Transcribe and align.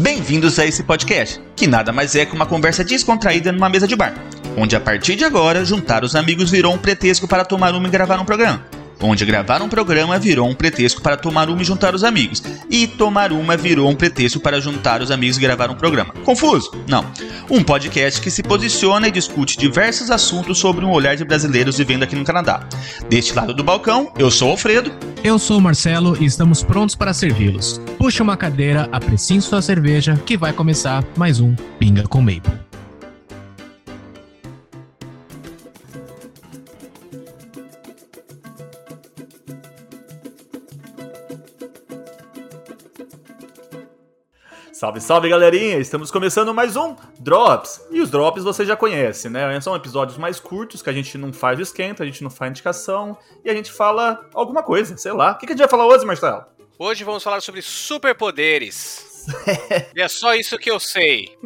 Bem-vindos 0.00 0.58
a 0.58 0.64
esse 0.64 0.82
podcast, 0.82 1.38
que 1.54 1.66
nada 1.66 1.92
mais 1.92 2.14
é 2.14 2.24
que 2.24 2.34
uma 2.34 2.46
conversa 2.46 2.82
descontraída 2.82 3.52
numa 3.52 3.68
mesa 3.68 3.86
de 3.86 3.94
bar, 3.94 4.14
onde 4.56 4.74
a 4.74 4.80
partir 4.80 5.14
de 5.14 5.24
agora 5.26 5.62
juntar 5.62 6.04
os 6.04 6.16
amigos 6.16 6.50
virou 6.50 6.72
um 6.72 6.78
pretexto 6.78 7.28
para 7.28 7.44
tomar 7.44 7.74
uma 7.74 7.86
e 7.86 7.90
gravar 7.90 8.18
um 8.18 8.24
programa. 8.24 8.64
Onde 9.02 9.24
gravar 9.24 9.62
um 9.62 9.68
programa 9.68 10.18
virou 10.18 10.48
um 10.48 10.54
pretexto 10.54 11.00
para 11.00 11.16
tomar 11.16 11.48
uma 11.48 11.62
e 11.62 11.64
juntar 11.64 11.94
os 11.94 12.04
amigos. 12.04 12.42
E 12.70 12.86
tomar 12.86 13.32
uma 13.32 13.56
virou 13.56 13.88
um 13.88 13.94
pretexto 13.94 14.38
para 14.38 14.60
juntar 14.60 15.00
os 15.00 15.10
amigos 15.10 15.38
e 15.38 15.40
gravar 15.40 15.70
um 15.70 15.74
programa. 15.74 16.12
Confuso? 16.24 16.70
Não. 16.86 17.04
Um 17.48 17.62
podcast 17.62 18.20
que 18.20 18.30
se 18.30 18.42
posiciona 18.42 19.08
e 19.08 19.10
discute 19.10 19.58
diversos 19.58 20.10
assuntos 20.10 20.58
sobre 20.58 20.84
um 20.84 20.90
olhar 20.90 21.16
de 21.16 21.24
brasileiros 21.24 21.78
vivendo 21.78 22.02
aqui 22.02 22.14
no 22.14 22.24
Canadá. 22.24 22.66
Deste 23.08 23.34
lado 23.34 23.54
do 23.54 23.64
balcão, 23.64 24.12
eu 24.18 24.30
sou 24.30 24.48
o 24.48 24.50
Alfredo. 24.52 24.92
Eu 25.24 25.38
sou 25.38 25.58
o 25.58 25.60
Marcelo 25.60 26.16
e 26.20 26.24
estamos 26.24 26.62
prontos 26.62 26.94
para 26.94 27.12
servi-los. 27.12 27.80
Puxe 27.98 28.22
uma 28.22 28.36
cadeira, 28.36 28.88
apreciem 28.92 29.40
sua 29.40 29.60
cerveja, 29.60 30.20
que 30.24 30.36
vai 30.36 30.52
começar 30.52 31.04
mais 31.16 31.40
um 31.40 31.54
Pinga 31.78 32.04
com 32.04 32.20
Maple. 32.20 32.69
Salve, 44.80 44.98
salve 44.98 45.28
galerinha! 45.28 45.76
Estamos 45.76 46.10
começando 46.10 46.54
mais 46.54 46.74
um 46.74 46.96
Drops. 47.18 47.86
E 47.90 48.00
os 48.00 48.10
Drops 48.10 48.42
você 48.42 48.64
já 48.64 48.74
conhece, 48.74 49.28
né? 49.28 49.60
São 49.60 49.76
episódios 49.76 50.16
mais 50.16 50.40
curtos 50.40 50.80
que 50.80 50.88
a 50.88 50.92
gente 50.94 51.18
não 51.18 51.34
faz 51.34 51.60
esquenta, 51.60 52.02
a 52.02 52.06
gente 52.06 52.22
não 52.22 52.30
faz 52.30 52.52
indicação 52.52 53.14
e 53.44 53.50
a 53.50 53.54
gente 53.54 53.70
fala 53.70 54.26
alguma 54.32 54.62
coisa, 54.62 54.96
sei 54.96 55.12
lá. 55.12 55.32
O 55.32 55.36
que 55.36 55.44
a 55.44 55.48
gente 55.50 55.58
vai 55.58 55.68
falar 55.68 55.86
hoje, 55.86 56.06
Marcelo? 56.06 56.46
Hoje 56.78 57.04
vamos 57.04 57.22
falar 57.22 57.42
sobre 57.42 57.60
superpoderes. 57.60 59.26
e 59.94 60.00
é 60.00 60.08
só 60.08 60.34
isso 60.34 60.56
que 60.56 60.70
eu 60.70 60.80
sei. 60.80 61.36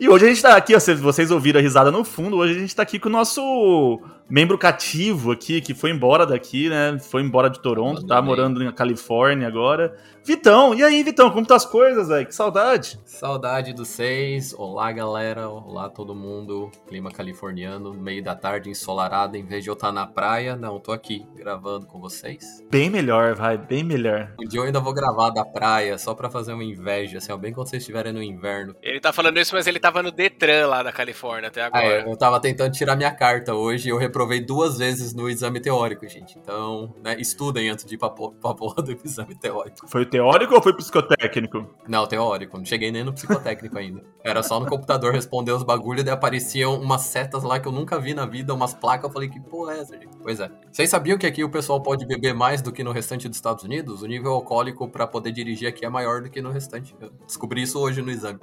E 0.00 0.08
hoje 0.08 0.24
a 0.24 0.28
gente 0.30 0.40
tá 0.40 0.56
aqui, 0.56 0.74
ó, 0.74 0.78
vocês 0.78 1.30
ouviram 1.30 1.60
a 1.60 1.62
risada 1.62 1.90
no 1.90 2.02
fundo, 2.02 2.38
hoje 2.38 2.56
a 2.56 2.58
gente 2.60 2.74
tá 2.74 2.82
aqui 2.82 2.98
com 2.98 3.10
o 3.10 3.12
nosso 3.12 4.00
membro 4.28 4.58
cativo 4.58 5.32
aqui, 5.32 5.60
que 5.60 5.74
foi 5.74 5.90
embora 5.90 6.26
daqui, 6.26 6.68
né? 6.68 6.98
Foi 6.98 7.22
embora 7.22 7.50
de 7.50 7.60
Toronto, 7.60 8.06
tá 8.06 8.20
morando 8.20 8.62
na 8.62 8.72
Califórnia 8.72 9.46
agora. 9.46 9.96
Vitão, 10.24 10.72
e 10.72 10.84
aí, 10.84 11.02
Vitão, 11.02 11.32
como 11.32 11.44
tá 11.44 11.56
as 11.56 11.66
coisas, 11.66 12.06
velho? 12.06 12.24
Que 12.24 12.34
saudade. 12.34 12.96
Saudade 13.04 13.72
dos 13.72 13.88
seis. 13.88 14.54
Olá, 14.56 14.92
galera. 14.92 15.48
Olá, 15.48 15.88
todo 15.88 16.14
mundo. 16.14 16.70
Clima 16.86 17.10
californiano, 17.10 17.92
meio 17.92 18.22
da 18.22 18.36
tarde, 18.36 18.70
ensolarado. 18.70 19.36
Em 19.36 19.44
vez 19.44 19.64
de 19.64 19.70
eu 19.70 19.74
estar 19.74 19.90
na 19.90 20.06
praia, 20.06 20.54
não, 20.54 20.78
tô 20.78 20.92
aqui 20.92 21.26
gravando 21.34 21.86
com 21.86 21.98
vocês. 21.98 22.64
Bem 22.70 22.88
melhor, 22.88 23.34
vai, 23.34 23.58
bem 23.58 23.82
melhor. 23.82 24.32
Um 24.40 24.46
dia 24.46 24.60
eu 24.60 24.64
ainda 24.64 24.78
vou 24.78 24.94
gravar 24.94 25.30
da 25.30 25.44
praia, 25.44 25.98
só 25.98 26.14
pra 26.14 26.30
fazer 26.30 26.52
uma 26.52 26.62
inveja, 26.62 27.18
assim, 27.18 27.32
ó, 27.32 27.36
bem 27.36 27.52
quando 27.52 27.68
vocês 27.68 27.82
estiverem 27.82 28.12
no 28.12 28.22
inverno. 28.22 28.76
Ele 28.80 29.00
tá 29.00 29.12
falando 29.12 29.40
isso, 29.40 29.52
mas 29.56 29.66
ele 29.66 29.80
tava 29.80 30.04
no 30.04 30.12
Detran 30.12 30.68
lá 30.68 30.84
da 30.84 30.92
Califórnia 30.92 31.48
até 31.48 31.62
agora. 31.62 31.84
Ah, 31.84 31.90
é, 31.90 32.08
eu 32.08 32.16
tava 32.16 32.38
tentando 32.38 32.72
tirar 32.72 32.94
minha 32.94 33.12
carta 33.12 33.54
hoje 33.54 33.88
e 33.88 33.90
eu 33.90 33.98
reprovei 34.12 34.40
duas 34.40 34.76
vezes 34.76 35.14
no 35.14 35.28
exame 35.28 35.58
teórico, 35.58 36.06
gente. 36.06 36.38
Então, 36.38 36.94
né, 37.02 37.16
estudem 37.18 37.70
antes 37.70 37.86
de 37.86 37.94
ir 37.94 37.98
pra, 37.98 38.10
pra 38.10 38.54
porra 38.54 38.82
do 38.82 38.92
exame 39.02 39.34
teórico. 39.34 39.88
Foi 39.88 40.04
teórico 40.04 40.54
ou 40.54 40.62
foi 40.62 40.76
psicotécnico? 40.76 41.66
Não, 41.88 42.06
teórico. 42.06 42.58
Não 42.58 42.64
cheguei 42.64 42.92
nem 42.92 43.02
no 43.02 43.12
psicotécnico 43.12 43.78
ainda. 43.78 44.02
Era 44.22 44.42
só 44.42 44.60
no 44.60 44.66
computador 44.66 45.12
responder 45.12 45.52
os 45.52 45.62
bagulhos, 45.62 46.04
daí 46.04 46.12
apareciam 46.12 46.78
umas 46.80 47.02
setas 47.02 47.42
lá 47.42 47.58
que 47.58 47.66
eu 47.66 47.72
nunca 47.72 47.98
vi 47.98 48.12
na 48.12 48.26
vida, 48.26 48.52
umas 48.52 48.74
placas. 48.74 49.04
Eu 49.04 49.12
falei, 49.12 49.28
que 49.28 49.40
porra 49.40 49.74
é 49.74 49.80
essa, 49.80 49.98
gente? 49.98 50.16
Pois 50.22 50.38
é. 50.38 50.50
Vocês 50.70 50.90
sabiam 50.90 51.16
que 51.16 51.26
aqui 51.26 51.42
o 51.42 51.50
pessoal 51.50 51.82
pode 51.82 52.06
beber 52.06 52.34
mais 52.34 52.60
do 52.60 52.70
que 52.70 52.84
no 52.84 52.92
restante 52.92 53.28
dos 53.28 53.38
Estados 53.38 53.64
Unidos? 53.64 54.02
O 54.02 54.06
nível 54.06 54.32
alcoólico 54.32 54.88
para 54.88 55.06
poder 55.06 55.32
dirigir 55.32 55.68
aqui 55.68 55.84
é 55.84 55.88
maior 55.88 56.20
do 56.20 56.30
que 56.30 56.42
no 56.42 56.50
restante. 56.50 56.94
Eu 57.00 57.10
descobri 57.26 57.62
isso 57.62 57.78
hoje 57.80 58.02
no 58.02 58.10
exame. 58.10 58.38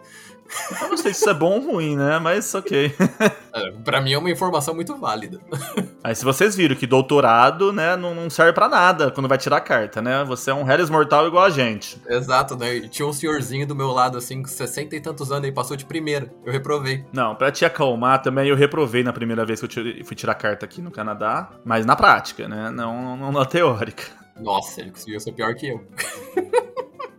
Eu 0.81 0.89
não 0.89 0.97
sei 0.97 1.13
se 1.13 1.21
isso 1.21 1.29
é 1.29 1.33
bom 1.33 1.59
ou 1.59 1.73
ruim, 1.73 1.95
né? 1.95 2.17
Mas 2.19 2.53
ok. 2.55 2.93
É, 3.53 3.71
pra 3.83 4.01
mim 4.01 4.13
é 4.13 4.17
uma 4.17 4.29
informação 4.29 4.73
muito 4.73 4.95
válida. 4.95 5.39
Aí 6.03 6.15
se 6.15 6.23
vocês 6.23 6.55
viram 6.55 6.75
que 6.75 6.87
doutorado, 6.87 7.73
né, 7.73 7.95
não, 7.95 8.15
não 8.15 8.29
serve 8.29 8.53
para 8.53 8.69
nada 8.69 9.11
quando 9.11 9.27
vai 9.27 9.37
tirar 9.37 9.57
a 9.57 9.61
carta, 9.61 10.01
né? 10.01 10.23
Você 10.25 10.51
é 10.51 10.53
um 10.53 10.63
Harris 10.63 10.89
mortal 10.89 11.27
igual 11.27 11.45
a 11.45 11.49
gente. 11.49 12.01
Exato, 12.07 12.55
né? 12.55 12.75
E 12.75 12.89
tinha 12.89 13.07
um 13.07 13.13
senhorzinho 13.13 13.67
do 13.67 13.75
meu 13.75 13.89
lado, 13.89 14.17
assim, 14.17 14.41
com 14.41 14.47
60 14.47 14.95
e 14.95 15.01
tantos 15.01 15.31
anos, 15.31 15.47
e 15.47 15.51
passou 15.51 15.75
de 15.75 15.85
primeira. 15.85 16.31
Eu 16.45 16.51
reprovei. 16.51 17.05
Não, 17.11 17.35
pra 17.35 17.51
te 17.51 17.65
acalmar 17.65 18.21
também, 18.21 18.47
eu 18.47 18.55
reprovei 18.55 19.03
na 19.03 19.11
primeira 19.13 19.45
vez 19.45 19.59
que 19.59 19.65
eu 19.79 20.05
fui 20.05 20.15
tirar 20.15 20.35
carta 20.35 20.65
aqui 20.65 20.81
no 20.81 20.91
Canadá, 20.91 21.49
mas 21.65 21.85
na 21.85 21.95
prática, 21.95 22.47
né? 22.47 22.69
Não, 22.69 23.17
não 23.17 23.31
na 23.31 23.45
teórica. 23.45 24.03
Nossa, 24.39 24.81
ele 24.81 24.91
conseguiu 24.91 25.19
ser 25.19 25.33
pior 25.33 25.53
que 25.53 25.67
eu. 25.67 25.85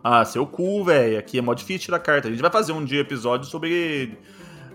ah, 0.03 0.25
seu 0.25 0.45
cu, 0.45 0.83
velho. 0.83 1.19
Aqui 1.19 1.37
é 1.37 1.41
mó 1.41 1.53
difícil 1.53 1.85
tirar 1.85 1.99
carta. 1.99 2.27
A 2.27 2.31
gente 2.31 2.41
vai 2.41 2.51
fazer 2.51 2.71
um 2.71 2.83
dia 2.83 3.01
episódio 3.01 3.47
sobre 3.47 4.17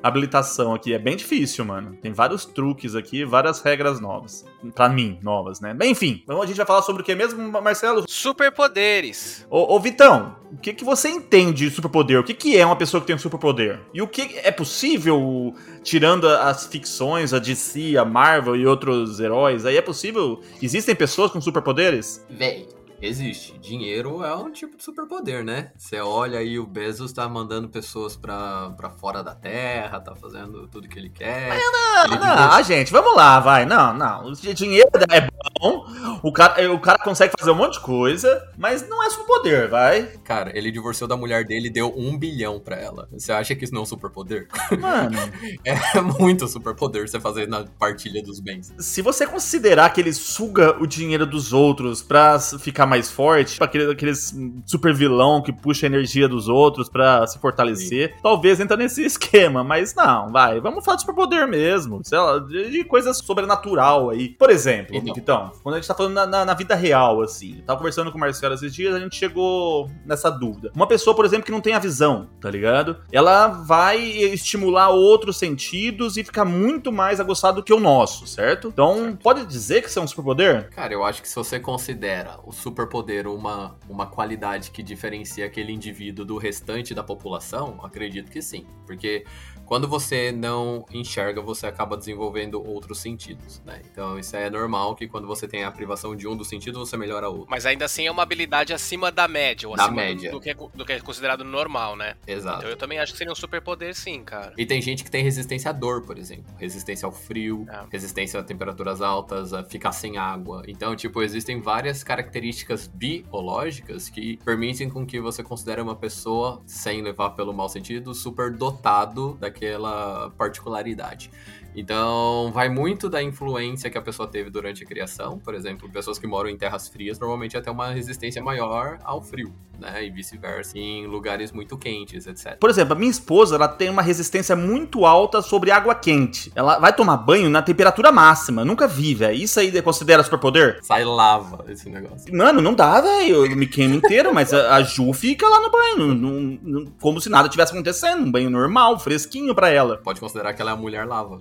habilitação 0.06 0.74
aqui. 0.74 0.92
É 0.92 0.98
bem 0.98 1.16
difícil, 1.16 1.64
mano. 1.64 1.96
Tem 2.00 2.12
vários 2.12 2.44
truques 2.44 2.94
aqui, 2.94 3.24
várias 3.24 3.60
regras 3.60 4.00
novas. 4.00 4.44
Pra 4.74 4.88
mim, 4.88 5.18
novas, 5.22 5.60
né? 5.60 5.74
Bem, 5.74 5.92
enfim. 5.92 6.20
Então 6.22 6.42
a 6.42 6.46
gente 6.46 6.56
vai 6.56 6.66
falar 6.66 6.82
sobre 6.82 7.02
o 7.02 7.04
que 7.04 7.14
mesmo, 7.14 7.50
Marcelo? 7.62 8.04
Superpoderes. 8.08 9.46
Ô, 9.50 9.74
ô, 9.74 9.80
Vitão, 9.80 10.36
o 10.52 10.56
que, 10.56 10.72
que 10.72 10.84
você 10.84 11.08
entende 11.08 11.68
de 11.68 11.74
superpoder? 11.74 12.20
O 12.20 12.24
que, 12.24 12.34
que 12.34 12.56
é 12.56 12.64
uma 12.64 12.76
pessoa 12.76 13.00
que 13.00 13.06
tem 13.06 13.16
um 13.16 13.18
superpoder? 13.18 13.80
E 13.92 14.00
o 14.00 14.08
que 14.08 14.38
é 14.42 14.50
possível, 14.50 15.54
tirando 15.82 16.28
as 16.28 16.66
ficções, 16.66 17.32
a 17.32 17.38
DC, 17.38 17.96
a 17.96 18.04
Marvel 18.04 18.56
e 18.56 18.66
outros 18.66 19.20
heróis, 19.20 19.66
aí 19.66 19.76
é 19.76 19.82
possível? 19.82 20.40
Existem 20.62 20.94
pessoas 20.94 21.30
com 21.30 21.40
superpoderes? 21.40 22.24
Véi, 22.30 22.66
Existe. 23.00 23.58
Dinheiro 23.58 24.24
é 24.24 24.34
um 24.34 24.50
tipo 24.50 24.76
de 24.76 24.84
superpoder, 24.84 25.44
né? 25.44 25.70
Você 25.76 26.00
olha 26.00 26.38
aí, 26.38 26.58
o 26.58 26.66
Bezos 26.66 27.12
tá 27.12 27.28
mandando 27.28 27.68
pessoas 27.68 28.16
pra, 28.16 28.70
pra 28.70 28.90
fora 28.90 29.22
da 29.22 29.34
Terra, 29.34 30.00
tá 30.00 30.14
fazendo 30.14 30.66
tudo 30.68 30.88
que 30.88 30.98
ele 30.98 31.10
quer. 31.10 31.48
não, 31.48 32.04
ele 32.04 32.18
não, 32.18 32.52
ah, 32.52 32.62
gente, 32.62 32.90
vamos 32.92 33.14
lá, 33.14 33.40
vai. 33.40 33.64
Não, 33.64 33.92
não. 33.94 34.26
O 34.26 34.34
dinheiro 34.34 34.88
é 35.10 35.28
bom, 35.60 35.86
o 36.22 36.32
cara, 36.32 36.72
o 36.72 36.80
cara 36.80 36.98
consegue 36.98 37.34
fazer 37.38 37.50
um 37.50 37.54
monte 37.54 37.74
de 37.74 37.80
coisa, 37.80 38.50
mas 38.56 38.88
não 38.88 39.02
é 39.02 39.10
superpoder, 39.10 39.68
vai. 39.68 40.02
Cara, 40.24 40.56
ele 40.56 40.70
divorciou 40.70 41.08
da 41.08 41.16
mulher 41.16 41.44
dele 41.44 41.68
e 41.68 41.70
deu 41.70 41.92
um 41.96 42.16
bilhão 42.18 42.58
pra 42.60 42.76
ela. 42.76 43.08
Você 43.12 43.32
acha 43.32 43.54
que 43.54 43.64
isso 43.64 43.74
não 43.74 43.80
é 43.80 43.82
um 43.82 43.86
superpoder? 43.86 44.48
Mano. 44.78 45.16
é 45.64 46.00
muito 46.00 46.46
superpoder 46.48 47.08
você 47.08 47.20
fazer 47.20 47.46
na 47.46 47.64
partilha 47.78 48.22
dos 48.22 48.40
bens. 48.40 48.72
Se 48.78 49.02
você 49.02 49.26
considerar 49.26 49.90
que 49.90 50.00
ele 50.00 50.12
suga 50.12 50.76
o 50.80 50.86
dinheiro 50.86 51.26
dos 51.26 51.52
outros 51.52 52.02
pra 52.02 52.38
ficar 52.38 52.85
ficar 52.86 52.86
mais 52.86 53.10
forte, 53.10 53.52
tipo 53.52 53.64
aquele, 53.64 53.90
aqueles 53.90 54.34
super 54.64 54.94
vilão 54.94 55.42
que 55.42 55.52
puxa 55.52 55.86
a 55.86 55.88
energia 55.88 56.28
dos 56.28 56.48
outros 56.48 56.88
para 56.88 57.26
se 57.26 57.38
fortalecer. 57.38 58.10
Sim. 58.10 58.20
Talvez 58.22 58.60
entra 58.60 58.76
nesse 58.76 59.04
esquema, 59.04 59.64
mas 59.64 59.94
não, 59.94 60.30
vai. 60.30 60.60
Vamos 60.60 60.84
falar 60.84 60.96
de 60.96 61.02
superpoder 61.02 61.46
mesmo, 61.48 62.00
sei 62.04 62.18
lá, 62.18 62.38
de, 62.38 62.70
de 62.70 62.84
coisas 62.84 63.18
sobrenatural 63.18 64.10
aí. 64.10 64.30
Por 64.30 64.50
exemplo, 64.50 64.96
então, 64.96 65.14
então 65.16 65.52
quando 65.62 65.74
a 65.74 65.78
gente 65.78 65.88
tá 65.88 65.94
falando 65.94 66.14
na, 66.14 66.26
na, 66.26 66.44
na, 66.44 66.54
vida 66.54 66.74
real, 66.74 67.20
assim, 67.22 67.62
tava 67.66 67.78
conversando 67.78 68.10
com 68.10 68.16
o 68.16 68.20
Marcelo 68.20 68.54
esses 68.54 68.74
dias, 68.74 68.94
a 68.94 69.00
gente 69.00 69.16
chegou 69.16 69.90
nessa 70.04 70.30
dúvida. 70.30 70.70
Uma 70.74 70.86
pessoa, 70.86 71.14
por 71.14 71.24
exemplo, 71.24 71.44
que 71.44 71.52
não 71.52 71.60
tem 71.60 71.74
a 71.74 71.78
visão, 71.78 72.28
tá 72.40 72.50
ligado? 72.50 72.96
Ela 73.10 73.48
vai 73.48 74.00
estimular 74.00 74.90
outros 74.90 75.38
sentidos 75.38 76.16
e 76.16 76.24
ficar 76.24 76.44
muito 76.44 76.92
mais 76.92 77.20
aguçado 77.20 77.56
do 77.56 77.62
que 77.62 77.72
o 77.72 77.80
nosso, 77.80 78.26
certo? 78.26 78.68
Então, 78.68 79.16
pode 79.22 79.44
dizer 79.46 79.82
que 79.82 79.88
isso 79.88 79.98
é 79.98 80.02
um 80.02 80.06
superpoder? 80.06 80.68
Cara, 80.70 80.92
eu 80.92 81.04
acho 81.04 81.22
que 81.22 81.28
se 81.28 81.34
você 81.34 81.58
considera 81.58 82.38
o 82.44 82.52
super 82.52 82.75
superpoder 82.76 83.26
uma, 83.26 83.74
uma 83.88 84.06
qualidade 84.06 84.70
que 84.70 84.82
diferencia 84.82 85.46
aquele 85.46 85.72
indivíduo 85.72 86.26
do 86.26 86.36
restante 86.36 86.94
da 86.94 87.02
população, 87.02 87.80
acredito 87.82 88.30
que 88.30 88.42
sim. 88.42 88.66
Porque 88.84 89.24
quando 89.66 89.88
você 89.88 90.30
não 90.30 90.86
enxerga, 90.92 91.42
você 91.42 91.66
acaba 91.66 91.96
desenvolvendo 91.96 92.64
outros 92.64 93.00
sentidos, 93.00 93.60
né? 93.66 93.82
Então 93.90 94.16
isso 94.16 94.36
é 94.36 94.48
normal 94.48 94.94
que 94.94 95.08
quando 95.08 95.26
você 95.26 95.48
tem 95.48 95.64
a 95.64 95.70
privação 95.72 96.14
de 96.14 96.28
um 96.28 96.36
dos 96.36 96.48
sentidos, 96.48 96.88
você 96.88 96.96
melhora 96.96 97.28
outro. 97.28 97.48
Mas 97.50 97.66
ainda 97.66 97.84
assim 97.84 98.06
é 98.06 98.10
uma 98.10 98.22
habilidade 98.22 98.72
acima 98.72 99.10
da 99.10 99.26
média, 99.26 99.68
ou 99.68 99.74
da 99.74 99.84
acima 99.84 99.96
média. 99.96 100.30
Do, 100.30 100.38
do, 100.38 100.40
que 100.40 100.50
é, 100.50 100.54
do 100.54 100.84
que 100.84 100.92
é 100.92 101.00
considerado 101.00 101.42
normal, 101.42 101.96
né? 101.96 102.14
Exato. 102.26 102.58
Então 102.58 102.70
eu 102.70 102.76
também 102.76 103.00
acho 103.00 103.12
que 103.12 103.18
seria 103.18 103.32
um 103.32 103.36
superpoder 103.36 103.94
sim, 103.94 104.22
cara. 104.22 104.52
E 104.56 104.64
tem 104.64 104.80
gente 104.80 105.02
que 105.02 105.10
tem 105.10 105.24
resistência 105.24 105.70
à 105.70 105.72
dor, 105.72 106.02
por 106.02 106.16
exemplo. 106.16 106.54
Resistência 106.58 107.04
ao 107.04 107.12
frio, 107.12 107.66
é. 107.68 107.86
resistência 107.90 108.38
a 108.38 108.44
temperaturas 108.44 109.02
altas, 109.02 109.52
a 109.52 109.64
ficar 109.64 109.90
sem 109.90 110.16
água. 110.16 110.62
Então, 110.68 110.94
tipo, 110.94 111.22
existem 111.22 111.60
várias 111.60 112.04
características 112.04 112.65
biológicas 112.94 114.08
que 114.08 114.38
permitem 114.44 114.88
com 114.88 115.06
que 115.06 115.20
você 115.20 115.42
considere 115.42 115.80
uma 115.80 115.94
pessoa, 115.94 116.62
sem 116.66 117.02
levar 117.02 117.30
pelo 117.30 117.52
mau 117.52 117.68
sentido, 117.68 118.14
super 118.14 118.50
dotado 118.52 119.36
daquele 119.40 119.66
aquela 119.66 120.30
particularidade. 120.36 121.30
Então, 121.76 122.50
vai 122.54 122.70
muito 122.70 123.10
da 123.10 123.22
influência 123.22 123.90
que 123.90 123.98
a 123.98 124.02
pessoa 124.02 124.26
teve 124.26 124.48
durante 124.48 124.82
a 124.82 124.86
criação. 124.86 125.38
Por 125.38 125.54
exemplo, 125.54 125.88
pessoas 125.90 126.18
que 126.18 126.26
moram 126.26 126.48
em 126.48 126.56
terras 126.56 126.88
frias 126.88 127.18
normalmente 127.18 127.54
até 127.56 127.70
uma 127.70 127.88
resistência 127.88 128.42
maior 128.42 128.98
ao 129.04 129.20
frio. 129.22 129.52
né? 129.78 130.06
E 130.06 130.10
vice-versa, 130.10 130.78
em 130.78 131.06
lugares 131.06 131.52
muito 131.52 131.76
quentes, 131.76 132.26
etc. 132.26 132.56
Por 132.58 132.70
exemplo, 132.70 132.94
a 132.94 132.96
minha 132.96 133.10
esposa, 133.10 133.56
ela 133.56 133.68
tem 133.68 133.90
uma 133.90 134.00
resistência 134.00 134.56
muito 134.56 135.04
alta 135.04 135.42
sobre 135.42 135.70
água 135.70 135.94
quente. 135.94 136.50
Ela 136.54 136.78
vai 136.78 136.94
tomar 136.94 137.18
banho 137.18 137.50
na 137.50 137.60
temperatura 137.60 138.10
máxima. 138.10 138.64
Nunca 138.64 138.88
vi, 138.88 139.14
velho. 139.14 139.36
Isso 139.36 139.60
aí 139.60 139.82
considera 139.82 140.22
superpoder? 140.22 140.78
Sai 140.82 141.04
lava 141.04 141.64
esse 141.68 141.90
negócio. 141.90 142.34
Mano, 142.34 142.62
não 142.62 142.74
dá, 142.74 143.02
velho. 143.02 143.44
Eu 143.44 143.56
me 143.56 143.66
queimo 143.66 143.94
inteiro, 143.94 144.32
mas 144.32 144.52
a, 144.54 144.76
a, 144.76 144.82
Ju 144.82 145.12
fica 145.12 145.46
lá 145.46 145.60
no 145.60 145.70
banho, 145.70 146.14
no, 146.14 146.40
no, 146.40 146.90
como 147.00 147.20
se 147.20 147.28
nada 147.28 147.48
tivesse 147.48 147.72
acontecendo. 147.72 148.24
Um 148.24 148.30
banho 148.30 148.48
normal, 148.48 148.98
fresquinho 148.98 149.54
para 149.54 149.68
ela. 149.68 149.98
Pode 149.98 150.20
considerar 150.20 150.54
que 150.54 150.62
ela 150.62 150.70
é 150.70 150.74
a 150.74 150.76
mulher 150.76 151.06
lava. 151.06 151.40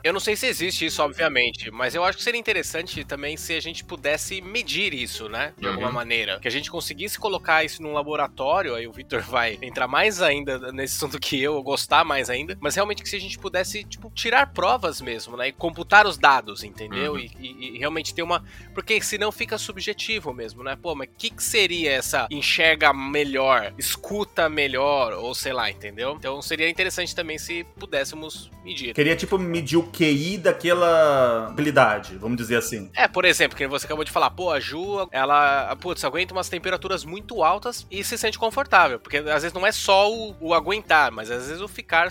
eu 0.03 0.13
não 0.13 0.19
sei 0.19 0.35
se 0.35 0.47
existe 0.47 0.85
isso, 0.85 1.01
obviamente, 1.01 1.71
mas 1.71 1.95
eu 1.95 2.03
acho 2.03 2.17
que 2.17 2.23
seria 2.23 2.39
interessante 2.39 3.03
também 3.03 3.37
se 3.37 3.53
a 3.53 3.59
gente 3.59 3.83
pudesse 3.83 4.41
medir 4.41 4.93
isso, 4.93 5.29
né? 5.29 5.53
De 5.57 5.65
uhum. 5.65 5.73
alguma 5.73 5.91
maneira. 5.91 6.39
Que 6.39 6.47
a 6.47 6.51
gente 6.51 6.71
conseguisse 6.71 7.19
colocar 7.19 7.63
isso 7.63 7.81
num 7.81 7.93
laboratório, 7.93 8.75
aí 8.75 8.87
o 8.87 8.91
Victor 8.91 9.21
vai 9.21 9.57
entrar 9.61 9.87
mais 9.87 10.21
ainda 10.21 10.71
nesse 10.71 10.95
assunto 10.95 11.19
que 11.19 11.41
eu, 11.41 11.61
gostar 11.61 12.03
mais 12.03 12.29
ainda, 12.29 12.57
mas 12.59 12.75
realmente 12.75 13.03
que 13.03 13.09
se 13.09 13.15
a 13.15 13.19
gente 13.19 13.37
pudesse, 13.37 13.83
tipo, 13.83 14.11
tirar 14.13 14.51
provas 14.53 15.01
mesmo, 15.01 15.37
né? 15.37 15.49
E 15.49 15.51
computar 15.51 16.07
os 16.07 16.17
dados, 16.17 16.63
entendeu? 16.63 17.13
Uhum. 17.13 17.19
E, 17.19 17.31
e, 17.39 17.75
e, 17.75 17.77
realmente 17.77 18.13
ter 18.13 18.23
uma. 18.23 18.43
Porque 18.73 19.01
senão 19.01 19.31
fica 19.31 19.57
subjetivo 19.57 20.33
mesmo, 20.33 20.63
né? 20.63 20.77
Pô, 20.81 20.95
mas 20.95 21.09
o 21.09 21.11
que, 21.17 21.29
que 21.29 21.43
seria 21.43 21.91
essa 21.91 22.27
enxerga 22.29 22.93
melhor, 22.93 23.73
escuta 23.77 24.49
melhor, 24.49 25.13
ou 25.13 25.33
sei 25.35 25.53
lá, 25.53 25.69
entendeu? 25.69 26.15
Então 26.17 26.41
seria 26.41 26.69
interessante 26.69 27.15
também 27.15 27.37
se 27.37 27.63
pudéssemos 27.77 28.49
medir. 28.63 28.93
Queria, 28.93 29.15
tipo, 29.15 29.37
medir 29.37 29.77
o 29.77 29.83
QI 29.91 30.37
daquela 30.37 31.47
habilidade, 31.47 32.17
vamos 32.17 32.37
dizer 32.37 32.57
assim. 32.57 32.89
É, 32.95 33.07
por 33.07 33.25
exemplo, 33.25 33.57
que 33.57 33.67
você 33.67 33.85
acabou 33.85 34.03
de 34.03 34.11
falar, 34.11 34.31
pô, 34.31 34.51
a 34.51 34.59
Ju, 34.59 35.07
ela, 35.11 35.75
putz, 35.77 36.03
aguenta 36.03 36.33
umas 36.33 36.49
temperaturas 36.49 37.03
muito 37.03 37.43
altas 37.43 37.85
e 37.89 38.03
se 38.03 38.17
sente 38.17 38.37
confortável. 38.37 38.99
Porque 38.99 39.17
às 39.17 39.43
vezes 39.43 39.53
não 39.53 39.65
é 39.65 39.71
só 39.71 40.11
o, 40.11 40.35
o 40.39 40.53
aguentar, 40.53 41.11
mas 41.11 41.29
às 41.29 41.47
vezes 41.47 41.61
o 41.61 41.67
ficar 41.67 42.09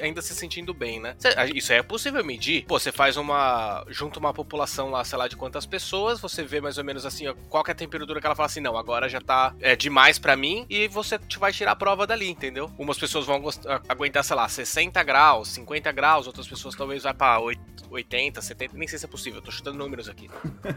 ainda 0.00 0.22
se 0.22 0.34
sentindo 0.34 0.72
bem, 0.72 1.00
né? 1.00 1.16
Isso 1.54 1.72
é 1.72 1.82
possível 1.82 2.24
medir. 2.24 2.64
Pô, 2.66 2.78
você 2.78 2.92
faz 2.92 3.16
uma. 3.16 3.84
junta 3.88 4.18
uma 4.18 4.32
população 4.32 4.90
lá, 4.90 5.02
sei 5.04 5.18
lá, 5.18 5.26
de 5.26 5.36
quantas 5.36 5.66
pessoas, 5.66 6.20
você 6.20 6.42
vê 6.42 6.60
mais 6.60 6.78
ou 6.78 6.84
menos 6.84 7.04
assim, 7.06 7.26
ó, 7.26 7.34
qual 7.48 7.64
é 7.66 7.70
a 7.72 7.74
temperatura 7.74 8.20
que 8.20 8.26
ela 8.26 8.36
fala 8.36 8.46
assim, 8.46 8.60
não, 8.60 8.76
agora 8.76 9.08
já 9.08 9.20
tá 9.20 9.54
é, 9.60 9.74
demais 9.74 10.18
para 10.18 10.36
mim, 10.36 10.66
e 10.68 10.86
você 10.88 11.18
vai 11.38 11.52
tirar 11.52 11.72
a 11.72 11.76
prova 11.76 12.06
dali, 12.06 12.28
entendeu? 12.28 12.70
Umas 12.78 12.98
pessoas 12.98 13.26
vão 13.26 13.42
aguentar, 13.88 14.22
sei 14.24 14.36
lá, 14.36 14.48
60 14.48 15.02
graus, 15.02 15.48
50 15.48 15.90
graus, 15.92 16.26
outras 16.26 16.46
pessoas 16.46 16.74
talvez 16.74 17.02
vai 17.02 17.14
pra 17.20 17.38
80, 17.90 18.40
70, 18.40 18.76
nem 18.76 18.88
sei 18.88 18.98
se 18.98 19.04
é 19.04 19.08
possível, 19.08 19.42
tô 19.42 19.50
chutando 19.50 19.76
números 19.76 20.08
aqui. 20.08 20.30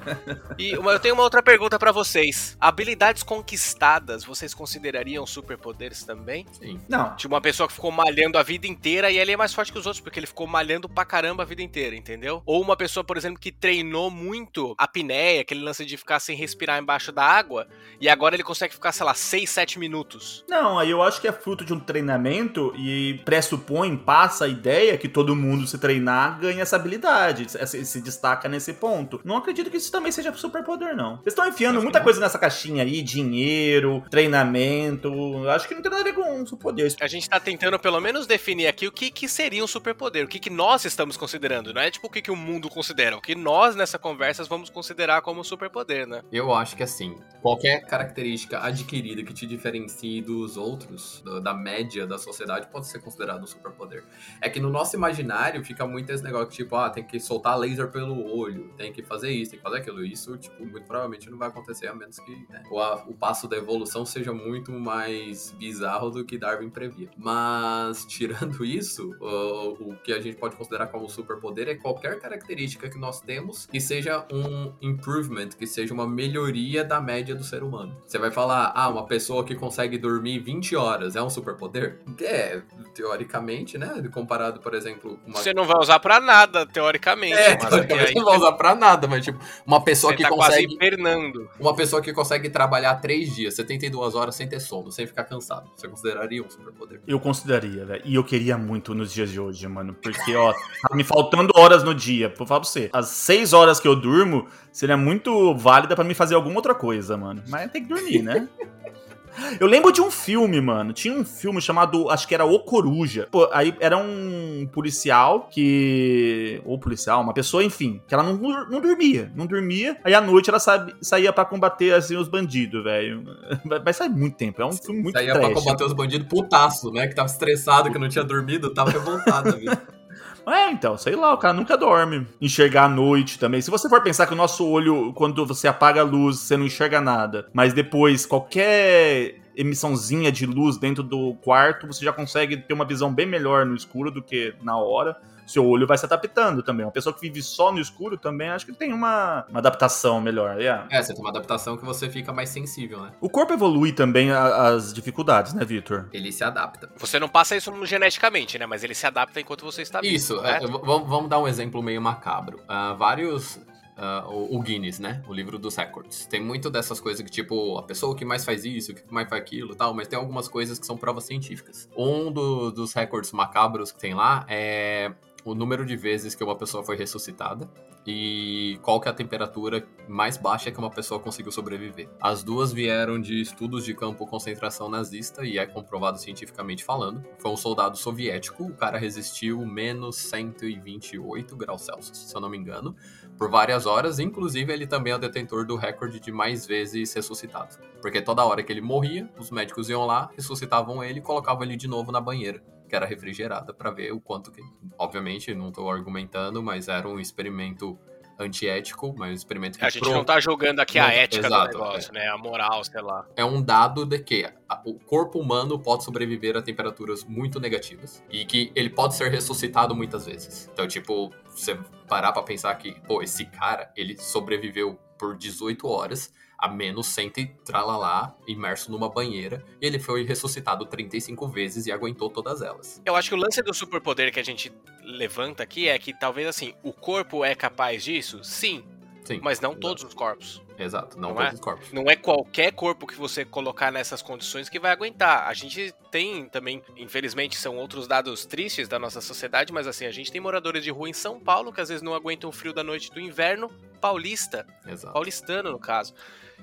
e 0.58 0.76
uma, 0.78 0.92
eu 0.92 1.00
tenho 1.00 1.14
uma 1.14 1.24
outra 1.24 1.42
pergunta 1.42 1.80
para 1.80 1.92
vocês. 1.92 2.58
Habilidades 2.60 3.24
conquistadas, 3.24 4.26
vocês 4.26 4.54
considerariam 4.54 5.26
superpoderes 5.26 6.04
também? 6.04 6.46
Sim. 6.52 6.82
Não. 6.90 7.16
Tipo, 7.16 7.36
uma 7.36 7.42
pessoa 7.42 7.68
que 7.68 7.74
ficou 7.74 7.92
malhando 7.92 8.38
a 8.38 8.44
vida 8.44 8.68
inteira 8.68 8.84
inteira 8.84 9.10
e 9.10 9.18
ele 9.18 9.32
é 9.32 9.38
mais 9.38 9.54
forte 9.54 9.72
que 9.72 9.80
os 9.80 9.86
outros, 9.86 10.02
porque 10.02 10.20
ele 10.20 10.28
ficou 10.28 10.46
malhando 10.46 10.90
pra 10.90 11.06
caramba 11.06 11.44
a 11.44 11.46
vida 11.46 11.62
inteira, 11.62 11.96
entendeu? 11.96 12.42
Ou 12.46 12.62
uma 12.62 12.76
pessoa, 12.76 13.04
por 13.04 13.18
exemplo, 13.18 13.40
que 13.40 13.52
treinou 13.52 14.12
muito 14.12 14.76
a 14.78 14.84
apneia, 14.84 15.42
aquele 15.42 15.62
lance 15.62 15.86
de 15.86 15.96
ficar 15.96 16.20
sem 16.20 16.36
respirar 16.36 16.80
embaixo 16.80 17.12
da 17.12 17.24
água, 17.24 17.68
e 18.00 18.10
agora 18.10 18.36
ele 18.36 18.44
consegue 18.44 18.74
ficar, 18.74 18.92
sei 18.92 19.06
lá, 19.06 19.14
6, 19.14 19.50
7 19.50 19.80
minutos. 19.80 20.44
Não, 20.50 20.78
aí 20.78 20.92
eu 20.92 21.02
acho 21.02 21.22
que 21.22 21.28
é 21.28 21.32
fruto 21.32 21.64
de 21.64 21.74
um 21.74 21.80
treinamento 21.80 22.74
e 22.78 23.22
pressupõe, 23.26 23.96
passa 23.96 24.46
a 24.46 24.48
ideia 24.48 24.98
que 24.98 25.08
todo 25.08 25.36
mundo 25.36 25.66
se 25.66 25.78
treinar 25.78 26.33
ganha 26.40 26.62
essa 26.62 26.76
habilidade, 26.76 27.48
se, 27.50 27.86
se 27.86 28.02
destaca 28.02 28.48
nesse 28.48 28.74
ponto. 28.74 29.22
Não 29.24 29.38
acredito 29.38 29.70
que 29.70 29.78
isso 29.78 29.92
também 29.92 30.12
seja 30.12 30.34
superpoder, 30.34 30.96
não. 30.96 31.18
Vocês 31.18 31.28
estão 31.28 31.48
enfiando 31.48 31.82
muita 31.82 32.02
coisa 32.02 32.20
nessa 32.20 32.38
caixinha 32.38 32.84
aí, 32.84 33.02
dinheiro, 33.02 34.04
treinamento, 34.10 35.12
acho 35.50 35.68
que 35.68 35.76
não 35.76 35.82
tem 35.82 35.92
nada 35.92 36.02
a 36.02 36.06
ver 36.06 36.14
com 36.14 36.46
superpoder. 36.46 36.94
A 37.00 37.08
gente 37.08 37.30
tá 37.30 37.40
tentando 37.40 37.80
pelo 37.80 38.00
menos 38.00 38.28
definir 38.28 38.68
aqui 38.68 38.88
o 38.88 38.92
que, 38.92 39.10
que 39.12 39.28
seria 39.28 39.64
um 39.64 39.68
superpoder, 39.68 40.26
o 40.26 40.28
que, 40.28 40.40
que 40.40 40.50
nós 40.50 40.86
estamos 40.86 41.18
considerando. 41.18 41.74
Não 41.74 41.82
é 41.82 41.90
tipo 41.90 42.08
o 42.08 42.10
que, 42.10 42.22
que 42.22 42.32
o 42.32 42.36
mundo 42.36 42.70
considera, 42.70 43.16
o 43.18 43.22
que 43.22 43.36
nós 43.36 43.76
nessa 43.76 43.98
conversa 43.98 44.44
vamos 44.44 44.70
considerar 44.70 45.22
como 45.22 45.44
superpoder, 45.44 46.08
né? 46.08 46.22
Eu 46.32 46.54
acho 46.54 46.76
que 46.76 46.84
assim, 46.84 47.16
qualquer 47.42 47.86
característica 47.86 48.60
adquirida 48.60 49.24
que 49.24 49.34
te 49.34 49.46
diferencie 49.46 50.22
dos 50.22 50.58
outros, 50.58 51.24
da 51.42 51.54
média 51.54 52.06
da 52.06 52.18
sociedade, 52.18 52.68
pode 52.68 52.88
ser 52.88 53.00
considerado 53.00 53.44
um 53.44 53.48
superpoder. 53.48 54.04
É 54.42 54.50
que 54.50 54.60
no 54.60 54.70
nosso 54.70 54.96
imaginário 54.96 55.64
fica 55.64 55.86
muito 55.86 56.12
esse 56.24 56.32
negócio 56.32 56.50
tipo, 56.50 56.76
ah, 56.76 56.90
tem 56.90 57.04
que 57.04 57.20
soltar 57.20 57.58
laser 57.58 57.90
pelo 57.90 58.34
olho, 58.36 58.74
tem 58.78 58.92
que 58.94 59.04
fazer 59.04 59.32
isso, 59.32 59.52
tem 59.52 59.60
que 59.60 59.64
fazer 59.64 59.78
aquilo. 59.78 60.04
Isso, 60.04 60.38
tipo, 60.38 60.66
muito 60.66 60.86
provavelmente 60.86 61.30
não 61.30 61.38
vai 61.38 61.50
acontecer, 61.50 61.88
a 61.88 61.94
menos 61.94 62.20
que 62.20 62.32
né, 62.50 62.64
o, 62.72 62.80
a, 62.80 62.96
o 63.08 63.14
passo 63.14 63.48
da 63.48 63.58
evolução 63.58 64.06
seja 64.06 64.34
muito 64.34 64.72
mais 64.72 65.52
bizarro 65.52 66.10
do 66.10 66.24
que 66.24 66.38
Darwin 66.38 66.70
previa. 66.70 67.10
Mas, 67.18 68.06
tirando 68.06 68.64
isso, 68.64 69.12
uh, 69.22 69.92
o 69.92 69.96
que 70.04 70.14
a 70.14 70.22
gente 70.22 70.38
pode 70.38 70.56
considerar 70.56 70.88
como 70.88 71.10
superpoder 71.10 71.68
é 71.68 71.76
qualquer 71.76 72.20
característica 72.20 72.90
que 72.90 72.98
nós 72.98 73.20
temos 73.22 73.66
que 73.66 73.80
seja 73.80 74.26
um 74.32 74.72
improvement, 74.82 75.50
que 75.50 75.68
seja 75.68 75.94
uma 75.94 76.08
melhoria 76.08 76.84
da 76.84 77.02
média 77.02 77.36
do 77.36 77.44
ser 77.44 77.64
humano. 77.64 77.96
Você 78.06 78.18
vai 78.18 78.32
falar, 78.32 78.72
ah, 78.76 78.90
uma 78.90 79.06
pessoa 79.06 79.44
que 79.44 79.56
consegue 79.56 79.98
dormir 79.98 80.40
20 80.40 80.76
horas 80.76 81.16
é 81.16 81.22
um 81.22 81.30
superpoder? 81.30 82.00
É, 82.22 82.62
teoricamente, 82.94 83.78
né? 83.78 84.02
Comparado, 84.14 84.60
por 84.60 84.74
exemplo, 84.74 85.20
uma... 85.26 85.38
Você 85.38 85.54
não 85.54 85.66
vai 85.66 85.78
usar 85.80 86.00
para 86.20 86.26
nada, 86.26 86.66
teoricamente. 86.66 87.34
É, 87.34 87.56
teoricamente 87.56 88.16
não 88.16 88.26
vai 88.26 88.38
usar 88.38 88.52
para 88.54 88.76
nada, 88.76 89.08
mas 89.08 89.24
tipo, 89.24 89.40
uma 89.66 89.84
pessoa 89.84 90.12
Você 90.12 90.18
que 90.18 90.24
tá 90.24 90.30
consegue... 90.30 90.68
Quase 90.68 90.76
hibernando. 90.76 91.50
Uma 91.60 91.76
pessoa 91.76 92.02
que 92.02 92.14
consegue 92.14 92.50
trabalhar 92.50 92.96
3 92.96 93.36
dias, 93.36 93.56
72 93.56 94.14
horas 94.14 94.36
sem 94.36 94.48
ter 94.48 94.60
sono, 94.60 94.92
sem 94.92 95.08
ficar 95.08 95.24
cansado. 95.24 95.72
Você 95.76 95.88
consideraria 95.88 96.44
um 96.44 96.50
superpoder? 96.50 97.02
Eu 97.08 97.20
consideraria, 97.20 97.86
velho. 97.86 98.02
E 98.06 98.16
eu 98.16 98.24
queria 98.24 98.58
muito 98.58 98.84
muito 98.84 98.94
nos 98.96 99.14
dias 99.14 99.30
de 99.32 99.40
hoje, 99.40 99.68
mano. 99.68 99.94
Porque, 99.94 100.36
ó, 100.36 100.52
tá 100.52 100.96
me 100.96 101.04
faltando 101.04 101.54
horas 101.56 101.84
no 101.84 101.94
dia. 101.94 102.34
Vou 102.36 102.46
falar 102.46 102.60
pra 102.60 102.70
você. 102.70 102.90
As 102.92 103.08
seis 103.08 103.54
horas 103.54 103.80
que 103.80 103.88
eu 103.88 103.96
durmo 103.96 104.48
seria 104.72 104.98
muito 104.98 105.56
válida 105.56 105.96
para 105.96 106.04
me 106.04 106.14
fazer 106.14 106.36
alguma 106.36 106.56
outra 106.58 106.76
coisa, 106.76 107.16
mano. 107.16 107.44
Mas 107.48 107.72
tem 107.72 107.84
que 107.84 107.90
dormir, 107.90 108.22
né? 108.22 108.48
Eu 109.60 109.68
lembro 109.68 109.92
de 109.92 110.02
um 110.02 110.12
filme, 110.12 110.60
mano. 110.62 110.94
Tinha 110.94 111.14
um 111.14 111.26
filme 111.26 111.62
chamado, 111.62 112.10
acho 112.10 112.28
que 112.28 112.34
era 112.34 112.46
O 112.46 112.60
Coruja. 112.60 113.28
Pô, 113.32 113.50
aí 113.52 113.76
era 113.80 113.98
um 113.98 114.68
policial 114.72 115.48
que. 115.50 116.62
Ou 116.66 116.80
policial, 116.80 117.22
uma 117.22 117.34
pessoa, 117.34 117.64
enfim, 117.64 118.02
que 118.08 118.14
ela 118.14 118.24
não, 118.24 118.38
não 118.70 118.82
dormia. 118.82 119.32
Não 119.36 119.46
dormia. 119.46 119.98
Aí 120.04 120.14
à 120.14 120.22
noite 120.22 120.50
ela 120.50 120.60
sabe, 120.60 120.94
saía 121.02 121.32
para 121.34 121.46
combater 121.46 121.94
assim 121.94 122.16
os 122.16 122.28
bandidos, 122.28 122.84
velho. 122.84 123.24
Vai 123.84 123.94
sair 123.94 124.10
muito 124.10 124.38
tempo. 124.38 124.62
É 124.62 124.66
um 124.66 124.74
filme 124.74 125.02
muito 125.02 125.18
Saía 125.18 125.34
trash. 125.34 125.46
pra 125.46 125.56
combater 125.56 125.84
os 125.84 125.94
bandidos 125.94 126.28
putaço, 126.28 126.92
né? 126.92 127.08
Que 127.08 127.16
tava 127.16 127.28
estressado, 127.28 127.92
que 127.92 128.00
não 128.00 128.10
tinha 128.10 128.24
dormido, 128.24 128.74
tava 128.74 128.92
revoltado, 128.92 129.58
viu? 129.58 129.72
É, 130.46 130.72
então, 130.72 130.98
sei 130.98 131.16
lá, 131.16 131.34
o 131.34 131.38
cara 131.38 131.54
nunca 131.54 131.78
dorme. 131.78 132.28
Enxergar 132.42 132.86
à 132.86 132.90
noite 132.90 133.40
também. 133.40 133.62
Se 133.62 133.72
você 133.72 133.88
for 133.88 134.02
pensar 134.02 134.28
que 134.28 134.34
o 134.34 134.38
nosso 134.38 134.68
olho, 134.68 135.14
quando 135.14 135.46
você 135.46 135.68
apaga 135.68 136.02
a 136.02 136.04
luz, 136.04 136.40
você 136.40 136.58
não 136.58 136.66
enxerga 136.66 137.00
nada. 137.00 137.48
Mas 137.54 137.74
depois, 137.74 138.26
qualquer 138.26 139.43
emissãozinha 139.56 140.32
de 140.32 140.46
luz 140.46 140.78
dentro 140.78 141.04
do 141.04 141.36
quarto, 141.36 141.88
você 141.88 142.04
já 142.04 142.14
consegue 142.14 142.58
ter 142.58 142.74
uma 142.74 142.86
visão 142.86 143.14
bem 143.14 143.26
melhor 143.26 143.66
no 143.66 143.76
escuro 143.76 144.12
do 144.12 144.22
que 144.22 144.56
na 144.62 144.78
hora 144.78 145.18
seu 145.46 145.66
olho 145.66 145.86
vai 145.86 145.98
se 145.98 146.06
adaptando 146.06 146.64
também. 146.64 146.86
Uma 146.86 146.92
pessoa 146.92 147.14
que 147.14 147.22
vive 147.22 147.42
só 147.42 147.72
no 147.72 147.80
escuro 147.80 148.18
também 148.18 148.50
acho 148.50 148.66
que 148.66 148.74
tem 148.74 148.94
uma, 148.94 149.46
uma 149.50 149.60
adaptação 149.60 150.22
melhor. 150.22 150.60
Yeah. 150.60 150.88
É, 150.92 151.02
você 151.02 151.14
tem 151.14 151.22
uma 151.22 151.30
adaptação 151.30 151.78
que 151.78 151.86
você 151.86 152.10
fica 152.10 152.32
mais 152.32 152.50
sensível, 152.50 153.02
né? 153.02 153.12
O 153.20 153.30
corpo 153.30 153.54
evolui 153.54 153.92
também 153.92 154.32
às 154.32 154.94
dificuldades, 154.94 155.54
né, 155.54 155.66
Victor? 155.66 156.08
Ele 156.12 156.32
se 156.32 156.44
adapta. 156.44 156.90
Você 156.98 157.20
não 157.20 157.30
passa 157.30 157.56
isso 157.56 157.86
geneticamente, 157.86 158.58
né? 158.58 158.66
Mas 158.66 158.84
ele 158.84 158.96
se 158.96 159.06
adapta 159.06 159.40
enquanto 159.40 159.66
você 159.66 159.82
está 159.82 160.02
vivo. 160.02 160.16
Isso, 160.16 160.44
é, 160.46 160.60
vamos 160.66 161.30
dar 161.30 161.40
um 161.40 161.48
exemplo 161.48 161.82
meio 161.82 162.02
macabro. 162.02 162.60
Uh, 162.64 162.96
vários 162.98 163.60
Uh, 163.98 164.28
o, 164.28 164.58
o, 164.58 164.62
Guinness, 164.62 165.00
né? 165.00 165.22
O 165.28 165.34
livro 165.34 165.60
dos 165.60 165.76
records. 165.76 166.26
Tem 166.26 166.42
muito 166.42 166.70
dessas 166.72 167.00
coisas 167.00 167.24
que, 167.24 167.30
tipo, 167.30 167.78
a 167.78 167.84
pessoa 167.84 168.16
que 168.16 168.26
mais 168.26 168.44
faz 168.44 168.66
isso, 168.66 168.94
que 168.94 169.04
mais 169.14 169.30
faz 169.30 169.42
aquilo 169.42 169.76
tal, 169.76 169.94
mas 169.94 170.08
tem 170.08 170.18
algumas 170.18 170.48
coisas 170.48 170.80
que 170.80 170.86
são 170.86 170.98
provas 170.98 171.26
científicas. 171.26 171.88
Um 171.96 172.32
do, 172.32 172.72
dos 172.72 172.92
recordes 172.94 173.32
macabros 173.32 173.92
que 173.92 174.00
tem 174.00 174.16
lá 174.16 174.46
é 174.50 175.14
o 175.46 175.54
número 175.54 175.86
de 175.86 175.96
vezes 175.96 176.34
que 176.36 176.44
uma 176.44 176.56
pessoa 176.56 176.84
foi 176.84 176.96
ressuscitada 176.96 177.70
e 178.06 178.78
qual 178.82 179.00
que 179.00 179.08
é 179.08 179.12
a 179.12 179.14
temperatura 179.14 179.86
mais 180.08 180.38
baixa 180.38 180.72
que 180.72 180.78
uma 180.78 180.90
pessoa 180.90 181.20
conseguiu 181.20 181.52
sobreviver. 181.52 182.10
As 182.22 182.44
duas 182.44 182.74
vieram 182.74 183.20
de 183.20 183.42
estudos 183.42 183.86
de 183.86 183.94
campo 183.94 184.28
concentração 184.28 184.90
nazista 184.90 185.46
e 185.46 185.58
é 185.58 185.66
comprovado 185.66 186.20
cientificamente 186.20 186.84
falando. 186.84 187.24
Foi 187.40 187.52
um 187.52 187.58
soldado 187.58 187.98
soviético, 187.98 188.66
o 188.66 188.74
cara 188.74 188.98
resistiu 188.98 189.66
menos 189.66 190.18
128 190.18 191.56
graus 191.56 191.84
Celsius, 191.84 192.18
se 192.18 192.36
eu 192.36 192.42
não 192.42 192.50
me 192.50 192.58
engano, 192.58 192.96
por 193.38 193.50
várias 193.50 193.86
horas, 193.86 194.20
inclusive 194.20 194.72
ele 194.72 194.88
também 194.88 195.14
é 195.14 195.16
o 195.16 195.20
detentor 195.20 195.66
do 195.66 195.76
recorde 195.76 196.20
de 196.20 196.32
mais 196.32 196.66
vezes 196.66 197.14
ressuscitado. 197.14 197.78
Porque 198.02 198.22
toda 198.22 198.46
hora 198.46 198.64
que 198.64 198.72
ele 198.72 198.82
morria, 198.82 199.30
os 199.38 199.52
médicos 199.52 199.90
iam 199.90 200.06
lá, 200.06 200.30
ressuscitavam 200.36 201.04
ele 201.04 201.20
e 201.20 201.22
colocavam 201.22 201.64
ele 201.64 201.76
de 201.76 201.88
novo 201.88 202.12
na 202.12 202.22
banheira 202.22 202.62
que 202.94 202.96
era 202.96 203.08
refrigerada 203.08 203.74
para 203.74 203.90
ver 203.90 204.12
o 204.12 204.22
quanto 204.22 204.52
que. 204.52 204.62
Obviamente, 205.00 205.52
não 205.56 205.70
estou 205.70 205.90
argumentando, 205.90 206.62
mas 206.62 206.88
era 206.88 207.08
um 207.08 207.20
experimento 207.20 207.98
antiético, 208.38 209.14
mas 209.18 209.32
um 209.32 209.34
experimento 209.34 209.78
que 209.78 209.86
A 209.86 209.90
gente 209.90 210.10
não 210.10 210.24
tá 210.24 210.40
jogando 210.40 210.80
aqui 210.80 211.00
a 211.00 211.04
Não, 211.08 211.12
ética 211.12 211.48
exato, 211.48 211.72
do 211.72 211.78
negócio, 211.84 212.14
né? 212.14 212.28
A 212.28 212.38
moral, 212.38 212.84
sei 212.84 213.02
lá. 213.02 213.26
é 213.36 213.46
um 213.46 213.62
dado 213.62 214.06
de 214.06 214.20
que 214.20 214.50
o 214.86 214.96
corpo 214.96 215.40
humano 215.40 215.78
pode 215.80 216.04
sobreviver 216.04 216.58
a 216.58 216.62
temperaturas 216.62 217.24
muito 217.24 217.60
negativas 217.60 218.24
e 218.30 218.46
que 218.46 218.72
ele 218.76 218.90
pode 218.90 219.16
ser 219.16 219.30
ressuscitado 219.30 219.96
muitas 219.96 220.26
vezes. 220.26 220.70
Então, 220.72 220.88
tipo, 220.88 221.32
você 221.48 221.78
parar 222.08 222.32
pra 222.32 222.44
pensar 222.44 222.74
que, 222.76 223.00
pô, 223.02 223.22
esse 223.22 223.46
cara, 223.46 223.92
ele 223.96 224.18
sobreviveu 224.18 224.98
por 225.18 225.38
18 225.38 225.88
horas 225.88 226.34
a 226.58 226.68
menos 226.68 227.08
100 227.08 227.32
e 227.38 227.46
tralalá, 227.66 228.36
imerso 228.48 228.92
numa 228.92 229.10
banheira, 229.10 229.64
e 229.82 229.86
ele 229.86 230.00
foi 230.00 230.24
ressuscitado 230.24 230.86
35 230.86 231.48
vezes 231.48 231.86
e 231.88 231.92
aguentou 231.92 232.30
todas 232.30 232.62
elas. 232.62 233.02
Eu 233.06 233.16
acho 233.16 233.30
que 233.30 233.36
o 233.36 233.38
lance 233.38 233.62
do 233.62 233.74
superpoder 233.74 234.32
que 234.32 234.40
a 234.40 234.44
gente 234.44 234.72
levanta 235.04 235.64
aqui 235.64 235.88
é 235.88 235.98
que 236.00 236.18
talvez 236.18 236.48
assim, 236.48 236.74
o 236.84 236.94
corpo 236.94 237.44
é 237.44 237.54
capaz 237.54 238.04
disso? 238.04 238.44
Sim, 238.44 238.84
Sim. 239.24 239.40
mas 239.44 239.60
não 239.60 239.76
todos 239.76 240.04
os 240.04 240.14
corpos. 240.14 240.62
Exato, 240.84 241.20
não, 241.20 241.30
Não 241.30 241.36
todos 241.36 241.52
é? 241.52 241.54
os 241.56 241.60
corpos. 241.60 241.92
Não 241.92 242.04
é 242.10 242.16
qualquer 242.16 242.72
corpo 242.74 243.08
que 243.08 243.16
você 243.16 243.44
colocar 243.46 243.92
nessas 243.92 244.22
condições 244.22 244.70
que 244.70 244.80
vai 244.80 244.92
aguentar. 244.92 245.48
A 245.48 245.54
gente 245.54 245.94
tem 246.12 246.48
também, 246.50 246.82
infelizmente, 246.98 247.56
são 247.56 247.78
outros 247.78 248.08
dados 248.08 248.46
tristes 248.46 248.88
da 248.88 249.00
nossa 249.00 249.22
sociedade, 249.22 249.72
mas 249.74 249.88
assim, 249.88 250.06
a 250.06 250.12
gente 250.12 250.32
tem 250.32 250.42
moradores 250.42 250.84
de 250.84 250.90
rua 250.92 251.10
em 251.10 251.14
São 251.14 251.40
Paulo 251.40 251.72
que 251.72 251.82
às 251.82 251.90
vezes 251.90 252.02
não 252.02 252.14
aguentam 252.14 252.50
o 252.50 252.54
frio 252.54 252.74
da 252.74 252.84
noite 252.84 253.12
do 253.12 253.20
inverno 253.20 253.70
paulista, 254.02 254.66
Exato. 254.86 255.14
paulistano 255.14 255.72
no 255.72 255.80
caso. 255.80 256.14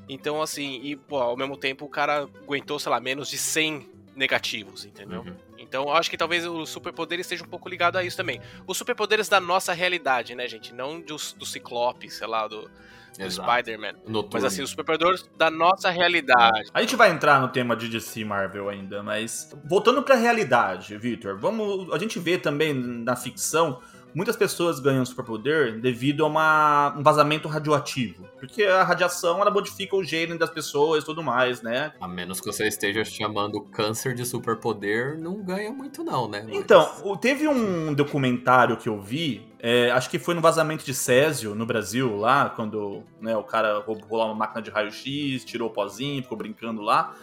Então, 0.09 0.43
assim, 0.43 0.81
e 0.83 0.97
pô, 0.97 1.19
ao 1.19 1.37
mesmo 1.37 1.57
tempo 1.57 1.85
o 1.85 1.89
cara 1.89 2.29
aguentou, 2.43 2.79
sei 2.79 2.91
lá, 2.91 3.01
menos 3.01 3.29
de 3.29 3.39
100 3.39 3.89
negativos, 4.15 4.85
entendeu? 4.85 5.21
Uhum. 5.23 5.37
Então 5.71 5.85
eu 5.85 5.93
acho 5.93 6.11
que 6.11 6.17
talvez 6.17 6.45
o 6.45 6.67
superpoder 6.67 7.21
esteja 7.21 7.45
um 7.45 7.49
pouco 7.49 7.69
ligado 7.69 7.97
a 7.97 8.03
isso 8.03 8.17
também. 8.17 8.41
Os 8.67 8.77
superpoderes 8.77 9.29
da 9.29 9.41
nossa 9.41 9.73
realidade, 9.73 10.35
né, 10.35 10.49
gente? 10.49 10.75
Não 10.75 11.01
dos, 11.01 11.33
do 11.33 11.47
Ciclope, 11.47 12.11
sei 12.11 12.27
lá, 12.27 12.49
do, 12.49 12.69
do. 13.17 13.31
Spider-Man. 13.31 13.95
Mas 14.33 14.43
assim, 14.43 14.63
os 14.63 14.71
superpoderes 14.71 15.31
da 15.39 15.49
nossa 15.49 15.89
realidade. 15.89 16.71
A 16.75 16.81
gente 16.81 16.97
vai 16.97 17.13
entrar 17.13 17.41
no 17.41 17.47
tema 17.47 17.77
de 17.77 17.89
DC 17.89 18.25
Marvel 18.25 18.69
ainda, 18.69 19.01
mas 19.01 19.57
voltando 19.65 20.03
pra 20.03 20.17
realidade, 20.17 20.99
Victor, 20.99 21.39
vamos, 21.39 21.93
a 21.93 21.99
gente 21.99 22.19
vê 22.19 22.37
também 22.37 22.75
na 22.75 23.15
ficção 23.15 23.81
muitas 24.15 24.37
pessoas 24.37 24.81
ganham 24.81 25.05
superpoder 25.05 25.81
devido 25.81 26.25
a 26.25 26.29
uma, 26.29 26.95
um 26.99 27.03
vazamento 27.03 27.49
radioativo, 27.49 28.29
porque 28.39 28.65
a 28.65 28.83
radiação 28.83 29.41
ela 29.41 29.51
modifica 29.51 29.95
o 29.97 30.03
gene 30.05 30.37
das 30.39 30.51
pessoas 30.51 31.03
e 31.03 31.07
tudo 31.07 31.23
mais, 31.23 31.63
né? 31.63 31.93
A 32.01 32.09
menos 32.09 32.41
que 32.41 32.47
você 32.47 32.67
esteja 32.69 33.05
chamando 33.05 33.61
câncer 33.61 34.15
de 34.15 34.25
superpoder, 34.25 35.19
não 35.21 35.43
ganha 35.43 35.71
muito 35.73 36.03
não, 36.05 36.29
né? 36.29 36.43
Mas- 36.47 36.57
Então, 36.57 37.17
teve 37.21 37.47
um 37.49 37.93
documentário 37.95 38.77
que 38.77 38.89
eu 38.89 39.01
vi, 39.01 39.47
é, 39.59 39.91
acho 39.91 40.09
que 40.11 40.19
foi 40.19 40.35
no 40.35 40.41
vazamento 40.41 40.85
de 40.85 40.95
Césio, 40.95 41.55
no 41.55 41.67
Brasil, 41.67 42.17
lá, 42.17 42.49
quando 42.51 43.03
né, 43.21 43.37
o 43.37 43.43
cara 43.45 43.81
roubou 43.81 44.19
lá 44.19 44.25
uma 44.27 44.35
máquina 44.35 44.63
de 44.63 44.71
raio-x, 44.71 45.45
tirou 45.45 45.69
o 45.69 45.73
pozinho, 45.73 46.23
ficou 46.23 46.37
brincando 46.39 46.81
lá. 46.83 47.15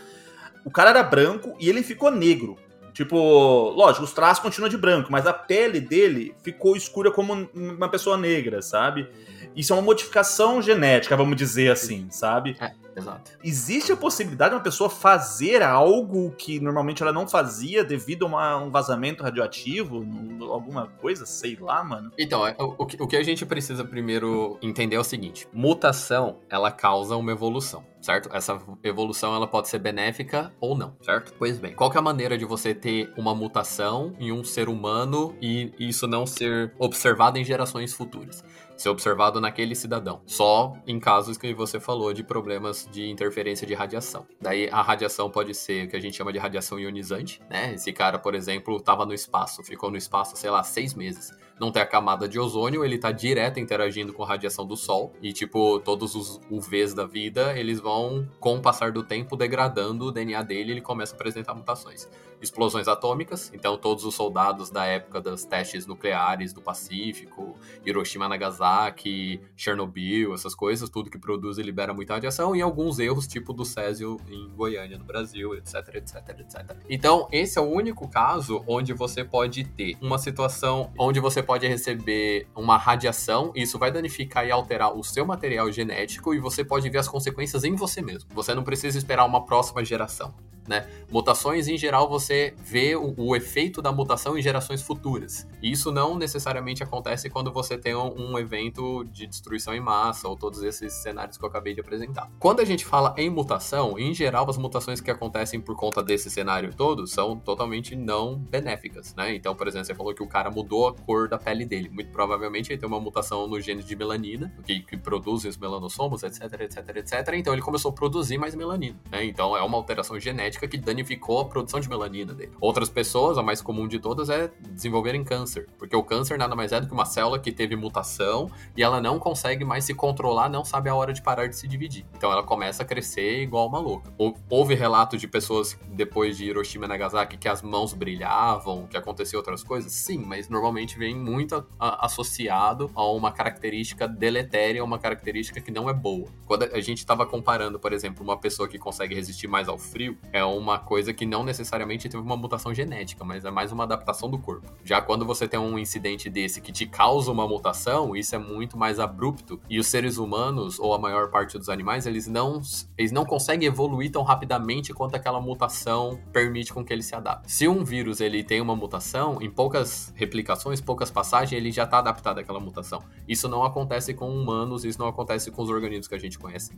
O 0.65 0.70
cara 0.72 0.89
era 0.89 1.01
branco 1.03 1.56
e 1.60 1.70
ele 1.70 1.82
ficou 1.82 2.12
negro. 2.12 2.58
Tipo, 2.98 3.70
lógico, 3.75 4.04
os 4.06 4.12
traços 4.12 4.42
continuam 4.42 4.70
de 4.70 4.75
branco, 4.75 5.12
mas 5.12 5.27
a 5.27 5.32
pele 5.32 5.80
dele 5.80 6.34
ficou 6.42 6.75
escura 6.75 7.12
como 7.12 7.32
um- 7.32 7.48
uma 7.54 7.88
pessoa 7.88 8.18
negra, 8.18 8.60
sabe? 8.60 9.08
Isso 9.56 9.72
é 9.72 9.75
uma 9.75 9.84
modificação 9.84 10.63
genética, 10.63 11.16
vamos 11.16 11.36
dizer 11.38 11.72
assim, 11.72 12.08
sabe? 12.10 12.58
Exato. 12.98 13.32
Existe 13.44 13.92
a 13.92 13.96
possibilidade 13.98 14.50
de 14.51 14.56
uma 14.56 14.63
pessoa 14.63 14.89
fazer 14.89 15.62
algo 15.62 16.32
que 16.32 16.60
normalmente 16.60 17.04
ela 17.04 17.13
não 17.13 17.27
fazia 17.27 17.84
devido 17.84 18.24
a 18.25 18.27
uma- 18.27 18.58
um 18.58 18.72
vazamento 18.72 19.24
radioativo? 19.24 20.04
Alguma 20.51 20.88
coisa? 20.88 21.25
Sei 21.25 21.56
lá, 21.60 21.84
mano. 21.84 22.12
Então, 22.18 22.46
é, 22.46 22.56
o, 22.60 22.75
o 22.80 23.08
que, 23.08 23.16
a 23.16 23.24
gente 23.24 23.46
precisa 23.46 23.84
primeiro 23.86 24.58
entender 24.62 24.96
é 24.96 25.00
o 25.00 25.04
seguinte: 25.04 25.48
mutação, 25.54 26.39
ela 26.50 26.72
causa 26.72 27.16
uma 27.16 27.32
evolução, 27.32 27.86
certo? 28.01 28.30
Essa 28.34 28.60
evolução 28.84 29.36
ela 29.36 29.46
pode 29.48 29.68
ser 29.70 29.80
benéfica 29.80 30.51
ou 30.60 30.75
não, 30.75 30.96
certo? 31.01 31.34
Pois 31.38 31.60
bem, 31.60 31.74
qual 31.75 31.92
que 31.92 31.98
é 31.98 32.00
a 32.00 32.04
maneira 32.04 32.38
de 32.38 32.46
você 32.46 32.74
ter 32.74 33.13
uma 33.16 33.36
mutação 33.36 34.16
em 34.20 34.32
um 34.32 34.44
ser 34.44 34.70
humano 34.70 35.36
e 35.39 35.72
isso 35.80 36.08
não 36.08 36.25
ser 36.25 36.74
observado 36.80 37.38
em 37.38 37.44
gerações 37.44 37.94
futuras? 37.94 38.44
Ser 38.77 38.89
observado 38.89 39.41
naquele 39.41 39.75
cidadão, 39.75 40.22
só 40.25 40.74
em 40.86 41.00
casos 41.00 41.38
que 41.38 41.53
você 41.53 41.79
falou 41.79 42.13
de 42.13 42.24
problemas 42.24 42.88
de 42.91 43.10
interferência 43.10 43.65
de 43.65 43.74
radiação. 43.74 44.25
Daí 44.39 44.69
a 44.72 44.81
radiação 44.81 45.29
pode 45.29 45.53
ser 45.55 45.88
o 45.88 45.89
que 45.89 45.96
a 45.96 46.00
gente 46.00 46.15
chama 46.15 46.31
de 46.31 46.38
radiação 46.38 46.79
ionizante, 46.79 47.41
né? 47.50 47.74
Esse 47.74 47.91
cara, 47.91 48.19
por 48.19 48.36
exemplo, 48.36 48.77
estava 48.77 49.05
no 49.05 49.13
espaço, 49.13 49.63
ficou 49.63 49.89
no 49.89 49.98
espaço, 49.98 50.38
sei 50.38 50.50
lá, 50.50 50.63
seis 50.63 50.93
meses 50.93 51.31
não 51.60 51.72
tem 51.72 51.82
a 51.82 51.86
camada 51.86 52.28
de 52.28 52.40
ozônio, 52.40 52.86
ele 52.86 52.98
tá 52.98 53.12
direto 53.12 53.60
interagindo 53.60 54.14
com 54.14 54.24
a 54.24 54.28
radiação 54.28 54.66
do 54.66 54.76
sol. 54.76 55.14
E, 55.22 55.34
tipo, 55.34 55.80
todos 55.80 56.16
os 56.16 56.40
UVs 56.50 56.94
da 56.94 57.06
vida, 57.06 57.58
eles 57.58 57.80
vão, 57.80 58.28
com 58.40 58.56
o 58.56 58.62
passar 58.62 58.92
do 58.92 59.04
tempo, 59.04 59.36
degradando 59.36 60.06
o 60.06 60.12
DNA 60.12 60.42
dele 60.44 60.72
ele 60.72 60.82
começa 60.82 61.14
a 61.14 61.16
apresentar 61.16 61.54
mutações. 61.54 62.08
Explosões 62.40 62.88
atômicas, 62.88 63.52
então 63.52 63.76
todos 63.78 64.06
os 64.06 64.14
soldados 64.14 64.70
da 64.70 64.86
época 64.86 65.20
dos 65.20 65.44
testes 65.44 65.88
nucleares 65.88 66.54
do 66.54 66.62
Pacífico, 66.62 67.56
Hiroshima, 67.84 68.30
Nagasaki, 68.30 69.42
Chernobyl, 69.56 70.36
essas 70.36 70.54
coisas, 70.54 70.88
tudo 70.88 71.10
que 71.10 71.18
produz 71.18 71.58
e 71.58 71.64
libera 71.64 71.96
muita 71.96 72.14
radiação, 72.14 72.56
e 72.56 72.62
alguns 72.62 73.00
erros, 73.00 73.26
tipo 73.26 73.54
do 73.54 73.66
Césio 73.66 74.18
em 74.30 74.50
Goiânia, 74.50 75.00
no 75.00 75.04
Brasil, 75.04 75.56
etc, 75.56 75.96
etc, 75.96 76.40
etc. 76.40 76.78
Então, 76.88 77.28
esse 77.32 77.58
é 77.58 77.62
o 77.62 77.66
único 77.66 78.08
caso 78.08 78.64
onde 78.68 78.94
você 78.94 79.24
pode 79.24 79.64
ter 79.64 79.98
uma 80.00 80.20
situação 80.20 80.92
onde 80.96 81.20
você 81.20 81.42
pode 81.48 81.66
receber 81.66 82.46
uma 82.54 82.77
radiação, 82.77 83.54
e 83.56 83.62
isso 83.63 83.80
vai 83.80 83.92
danificar 83.92 84.46
e 84.46 84.51
alterar 84.51 84.94
o 84.94 85.04
seu 85.04 85.25
material 85.25 85.72
genético, 85.72 86.34
e 86.34 86.39
você 86.39 86.63
pode 86.63 86.89
ver 86.89 86.98
as 86.98 87.08
consequências 87.08 87.63
em 87.63 87.74
você 87.74 88.01
mesmo. 88.01 88.30
Você 88.36 88.54
não 88.54 88.63
precisa 88.63 88.98
esperar 88.98 89.25
uma 89.25 89.46
próxima 89.46 89.84
geração. 89.84 90.36
Né? 90.67 90.86
Mutações, 91.09 91.67
em 91.67 91.77
geral, 91.77 92.09
você 92.09 92.53
vê 92.57 92.95
o, 92.95 93.13
o, 93.15 93.36
efeito 93.36 93.81
da 93.81 93.91
mutação 93.91 94.38
em 94.38 94.41
gerações 94.41 94.81
futuras. 94.81 95.47
E 95.62 95.71
isso 95.71 95.91
não 95.91 96.17
necessariamente 96.17 96.83
acontece 96.83 97.29
quando 97.29 97.51
você 97.51 97.77
tem 97.77 97.95
um, 97.95 98.31
um, 98.31 98.38
evento 98.38 99.05
de 99.05 99.25
destruição 99.25 99.74
em 99.74 99.79
massa, 99.79 100.27
ou 100.27 100.36
todos 100.36 100.62
esses 100.63 100.93
cenários 100.93 101.38
que 101.38 101.45
eu 101.45 101.47
acabei 101.50 101.74
de 101.74 101.79
apresentar. 101.79 102.29
Quando 102.38 102.59
a 102.59 102.65
gente 102.65 102.86
fala 102.86 103.15
em 103.17 103.29
mutação, 103.29 103.97
em 103.97 104.13
geral, 104.13 104.50
as 104.50 104.57
mutações 104.57 105.00
que 105.00 105.09
acontecem 105.09 105.62
por 105.62 105.75
conta 105.75 106.03
desse 106.03 106.29
cenário 106.29 106.74
todo 106.74 107.07
são 107.07 107.38
totalmente 107.38 107.95
não 107.95 108.38
benéficas, 108.38 109.15
né? 109.15 109.33
Então, 109.33 109.55
por 109.55 109.67
exemplo, 109.67 109.86
você 109.86 109.95
falou 109.95 110.13
que 110.13 110.24
o 110.24 110.27
cara 110.27 110.51
mudou 110.51 110.88
a 110.89 110.93
cor 110.93 111.29
da 111.29 111.38
pele 111.38 111.65
dele. 111.65 111.89
Muito 111.89 112.12
provavelmente 112.12 112.71
ele 112.71 112.79
tem 112.79 112.88
uma 112.88 113.00
mutação 113.00 113.47
no 113.47 113.59
gene 113.62 113.83
de 113.83 113.95
melanina, 113.95 114.53
que, 114.65 114.81
que 114.81 114.97
produz 114.97 115.45
os 115.45 115.57
melanossomos, 115.57 116.24
etc, 116.24 116.41
etc, 116.62 116.97
etc. 116.97 117.33
Então 117.36 117.53
ele 117.53 117.62
começou 117.62 117.91
a 117.91 117.93
produzir 117.93 118.38
mais 118.38 118.53
melanina, 118.55 118.97
né? 119.09 119.24
Então 119.24 119.55
é 119.55 119.62
uma 119.62 119.77
alteração 119.77 120.19
genética 120.19 120.57
que 120.66 120.78
danificou 120.78 121.42
a 121.42 121.46
produção 121.46 121.82
de 121.82 121.90
melanina 121.90 122.34
dele. 122.34 122.54
Outras 122.62 122.88
pessoas, 122.88 123.38
a 123.38 123.44
mais 123.44 123.62
comum 123.62 123.86
de 123.86 124.00
todas, 124.00 124.30
é 124.30 124.50
desenvolverem 124.72 125.26
câncer, 125.26 125.68
porque 125.78 125.96
o 125.96 126.04
câncer 126.04 126.38
nada 126.38 126.56
mais 126.56 126.72
é 126.72 126.80
do 126.80 126.88
que 126.88 126.94
uma 126.94 127.06
célula 127.06 127.38
que 127.38 127.52
teve 127.52 127.76
mutação 127.76 128.50
e 128.78 128.82
ela 128.82 129.02
não 129.02 129.20
consegue 129.20 129.66
mais 129.66 129.84
se 129.84 129.94
controlar, 129.94 130.48
não 130.48 130.64
sabe 130.64 130.90
a 130.90 130.96
hora 130.96 131.12
de 131.12 131.22
parar 131.22 131.48
de 131.48 131.58
se 131.58 131.68
dividir. 131.68 132.06
Então 132.16 132.32
ela 132.32 132.44
começa 132.44 132.84
a 132.84 132.86
crescer 132.86 133.42
igual 133.42 133.68
uma 133.68 133.80
louca. 133.80 134.14
Houve 134.50 134.74
relatos 134.76 135.20
de 135.20 135.28
pessoas 135.28 135.78
depois 135.90 136.38
de 136.38 136.46
Hiroshima 136.46 136.86
e 136.86 136.88
Nagasaki 136.88 137.38
que 137.38 137.50
as 137.50 137.62
mãos 137.62 137.92
brilhavam, 137.92 138.88
que 138.88 138.96
aconteceu 138.96 139.40
outras 139.40 139.64
coisas? 139.64 139.92
Sim, 139.92 140.20
mas 140.20 140.48
normalmente 140.48 140.98
vem 140.98 141.16
muito 141.16 141.66
associado 141.80 142.90
a 142.96 143.04
uma 143.04 143.32
característica 143.32 144.08
deletéria, 144.08 144.84
uma 144.84 145.00
característica 145.00 145.60
que 145.60 145.72
não 145.72 145.90
é 145.90 145.94
boa. 145.94 146.28
Quando 146.46 146.64
a 146.64 146.80
gente 146.80 147.00
estava 147.00 147.26
comparando, 147.26 147.80
por 147.80 147.92
exemplo, 147.92 148.24
uma 148.24 148.38
pessoa 148.38 148.70
que 148.70 148.78
consegue 148.78 149.16
resistir 149.16 149.48
mais 149.48 149.68
ao 149.68 149.78
frio, 149.78 150.18
é 150.32 150.46
uma 150.48 150.80
coisa 150.80 151.13
que 151.13 151.25
não 151.25 151.44
necessariamente 151.44 152.10
teve 152.10 152.24
uma 152.24 152.38
mutação 152.38 152.74
genética, 152.74 153.24
mas 153.24 153.46
é 153.46 153.51
mais 153.51 153.72
uma 153.72 153.84
adaptação 153.84 154.30
do 154.30 154.38
corpo. 154.38 154.72
Já 154.84 155.01
quando 155.01 155.25
você 155.25 155.48
tem 155.48 155.60
um 155.60 155.77
incidente 155.77 156.30
desse 156.30 156.62
que 156.62 156.72
te 156.72 156.86
causa 156.86 157.32
uma 157.32 157.48
mutação, 157.48 158.16
isso 158.16 158.36
é 158.36 158.38
muito 158.38 158.77
mais 158.77 159.00
abrupto. 159.00 159.60
E 159.70 159.80
os 159.80 159.88
seres 159.88 160.18
humanos, 160.18 160.80
ou 160.80 160.94
a 160.94 161.00
maior 161.00 161.30
parte 161.30 161.58
dos 161.58 161.70
animais, 161.70 162.06
eles 162.06 162.27
não, 162.27 162.62
eles 162.98 163.12
não 163.12 163.25
conseguem 163.25 163.68
evoluir 163.68 164.12
tão 164.12 164.24
rapidamente 164.24 164.94
quanto 164.94 165.16
aquela 165.16 165.39
mutação 165.39 166.20
permite 166.32 166.74
com 166.74 166.84
que 166.84 166.94
ele 166.94 167.04
se 167.04 167.16
adapte. 167.16 167.51
Se 167.51 167.68
um 167.68 167.84
vírus 167.84 168.22
ele 168.22 168.44
tem 168.44 168.62
uma 168.62 168.75
mutação, 168.75 169.42
em 169.42 169.50
poucas 169.50 170.13
replicações, 170.16 170.82
poucas 170.82 171.12
passagens, 171.12 171.51
ele 171.51 171.72
já 171.72 171.84
está 171.84 172.00
adaptado 172.00 172.39
àquela 172.39 172.60
mutação. 172.60 173.01
Isso 173.27 173.48
não 173.48 173.63
acontece 173.63 174.13
com 174.13 174.30
humanos, 174.30 174.86
isso 174.86 175.00
não 175.00 175.08
acontece 175.08 175.51
com 175.51 175.62
os 175.62 175.70
organismos 175.70 176.08
que 176.08 176.16
a 176.16 176.20
gente 176.20 176.38
conhece. 176.38 176.72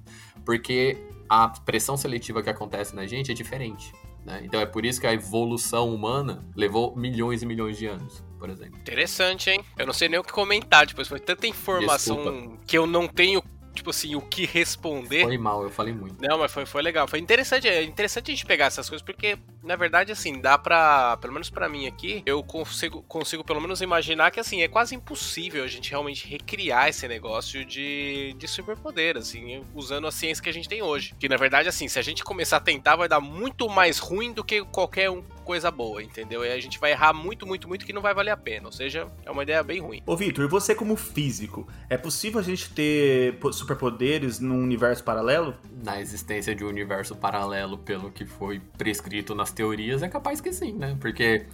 Porque 0.46 0.98
a 1.30 1.48
pressão 1.48 1.96
seletiva 1.96 2.42
que 2.42 2.50
acontece 2.50 2.96
na 2.96 3.06
gente 3.06 3.32
é 3.32 3.36
diferente. 3.60 3.94
Né? 4.26 4.42
Então 4.44 4.60
é 4.60 4.66
por 4.66 4.86
isso 4.86 5.00
que 5.00 5.08
a 5.08 5.14
evolução 5.14 5.94
humana 5.94 6.46
levou 6.56 6.96
milhões 6.96 7.42
e 7.42 7.46
milhões 7.46 7.78
de 7.78 7.88
anos, 7.88 8.24
por 8.38 8.50
exemplo. 8.50 8.78
Interessante, 8.80 9.50
hein? 9.50 9.64
Eu 9.78 9.86
não 9.86 9.94
sei 9.94 10.10
nem 10.10 10.20
o 10.20 10.24
que 10.24 10.32
comentar, 10.32 10.86
depois 10.86 11.08
foi 11.08 11.20
tanta 11.20 11.48
informação 11.48 12.18
Desculpa. 12.18 12.58
que 12.66 12.78
eu 12.78 12.86
não 12.86 13.08
tenho, 13.08 13.42
tipo 13.74 13.90
assim, 13.90 14.16
o 14.16 14.22
que 14.22 14.46
responder. 14.46 15.24
Foi 15.24 15.38
mal, 15.38 15.64
eu 15.64 15.70
falei 15.70 15.94
muito. 15.94 16.16
Não, 16.22 16.38
mas 16.38 16.52
foi, 16.52 16.66
foi 16.66 16.82
legal. 16.82 17.08
Foi 17.08 17.20
interessante, 17.20 17.68
é 17.68 17.84
interessante 17.84 18.32
a 18.32 18.34
gente 18.34 18.46
pegar 18.46 18.66
essas 18.66 18.90
coisas, 18.90 19.04
porque 19.06 19.38
Na 19.64 19.76
verdade, 19.76 20.12
assim, 20.12 20.40
dá 20.40 20.58
pra. 20.58 21.18
Pelo 21.18 21.34
menos 21.34 21.50
para 21.50 21.68
mim 21.68 21.88
aqui, 21.88 22.24
eu 22.26 22.42
consigo, 22.42 23.02
consigo 23.04 23.44
pelo 23.44 23.62
menos 23.62 23.82
imaginar 23.82 24.32
que 24.32 24.40
assim, 24.40 24.62
é 24.62 24.68
quase 24.68 24.96
impossível 24.96 25.64
a 25.64 25.68
gente 25.68 25.90
realmente 25.90 26.28
recriar 26.28 26.88
esse 26.88 27.08
negócio 27.08 27.66
de, 27.66 28.34
de 28.38 28.48
superpoder, 28.48 29.18
assim, 29.18 29.64
usando 29.76 30.08
a 30.08 30.12
ciência 30.12 30.44
que 30.44 30.50
a 30.50 30.54
gente 30.54 30.70
tem 30.70 30.82
hoje. 30.82 31.14
Que 31.20 31.28
na 31.28 31.38
verdade, 31.38 31.68
assim, 31.68 31.88
se 31.88 32.00
a 32.00 32.02
gente 32.02 32.24
começar 32.24 32.58
a 32.58 32.62
tentar, 32.62 32.96
vai 32.96 33.08
dar 33.08 33.20
muito 33.20 33.68
mais 33.70 34.00
ruim 34.00 34.32
do 34.32 34.44
que 34.44 34.64
qualquer 34.66 35.10
um 35.10 35.24
coisa 35.50 35.72
boa, 35.72 36.04
entendeu? 36.04 36.46
E 36.46 36.52
a 36.52 36.60
gente 36.60 36.78
vai 36.78 36.92
errar 36.92 37.12
muito, 37.12 37.48
muito, 37.48 37.68
muito 37.68 37.84
que 37.84 37.92
não 37.92 38.04
vai 38.04 38.14
valer 38.14 38.30
a 38.30 38.38
pena. 38.38 38.68
Ou 38.68 38.72
seja, 38.72 39.08
é 39.26 39.32
uma 39.32 39.42
ideia 39.42 39.64
bem 39.64 39.80
ruim. 39.80 40.00
Ô, 40.06 40.16
Vitor, 40.16 40.48
você 40.48 40.76
como 40.76 40.96
físico, 40.96 41.68
é 41.90 41.98
possível 41.98 42.40
a 42.40 42.44
gente 42.44 42.72
ter 42.72 43.36
superpoderes 43.52 44.40
num 44.40 44.62
universo 44.62 45.04
paralelo? 45.04 45.56
Na 45.84 46.00
existência 46.00 46.54
de 46.54 46.64
um 46.64 46.68
universo 46.68 47.16
paralelo, 47.16 47.80
pelo 47.80 48.12
que 48.12 48.28
foi 48.28 48.62
prescrito 48.78 49.34
teorias, 49.52 50.04
é 50.04 50.08
capaz 50.08 50.42
que 50.42 50.52
sim, 50.52 50.74
né? 50.74 50.98
Porque 51.00 51.46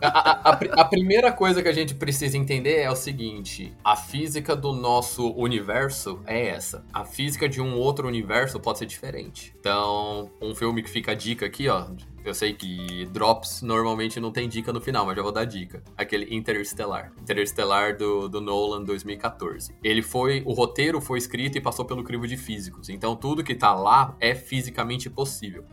a, 0.00 0.50
a, 0.50 0.52
a, 0.52 0.84
primeira 0.84 1.32
coisa 1.32 1.62
que 1.62 1.68
a 1.68 1.72
gente 1.72 1.94
precisa 1.94 2.36
entender 2.36 2.78
é 2.80 2.90
o 2.90 2.96
seguinte: 2.96 3.72
a 3.84 3.96
física 3.96 4.54
do 4.56 4.72
nosso 4.72 5.30
universo 5.32 6.20
é 6.26 6.48
essa. 6.48 6.84
A 6.92 7.04
física 7.04 7.48
de 7.48 7.60
um 7.60 7.76
outro 7.76 8.06
universo 8.08 8.58
pode 8.60 8.78
ser 8.78 8.86
diferente. 8.86 9.54
Então, 9.58 10.30
um 10.40 10.54
filme 10.54 10.82
que 10.82 10.90
fica 10.90 11.12
a 11.12 11.14
dica 11.14 11.46
aqui, 11.46 11.68
ó, 11.68 11.86
eu 12.24 12.32
sei 12.32 12.54
que 12.54 13.06
Drops 13.12 13.60
normalmente 13.60 14.18
não 14.18 14.32
tem 14.32 14.48
dica 14.48 14.72
no 14.72 14.80
final, 14.80 15.04
mas 15.04 15.14
já 15.14 15.22
vou 15.22 15.30
dar 15.30 15.44
dica. 15.44 15.82
Aquele 15.94 16.34
Interstellar. 16.34 17.12
Interstellar 17.20 17.98
do, 17.98 18.30
do 18.30 18.40
Nolan 18.40 18.82
2014. 18.82 19.74
Ele 19.84 20.00
foi. 20.00 20.42
O 20.46 20.54
roteiro 20.54 21.02
foi 21.02 21.18
escrito 21.18 21.58
e 21.58 21.60
passou 21.60 21.84
pelo 21.84 22.02
crivo 22.02 22.26
de 22.26 22.38
físicos. 22.38 22.88
Então 22.88 23.14
tudo 23.14 23.44
que 23.44 23.54
tá 23.54 23.74
lá 23.74 24.16
é 24.18 24.34
fisicamente 24.34 25.10
possível. 25.10 25.64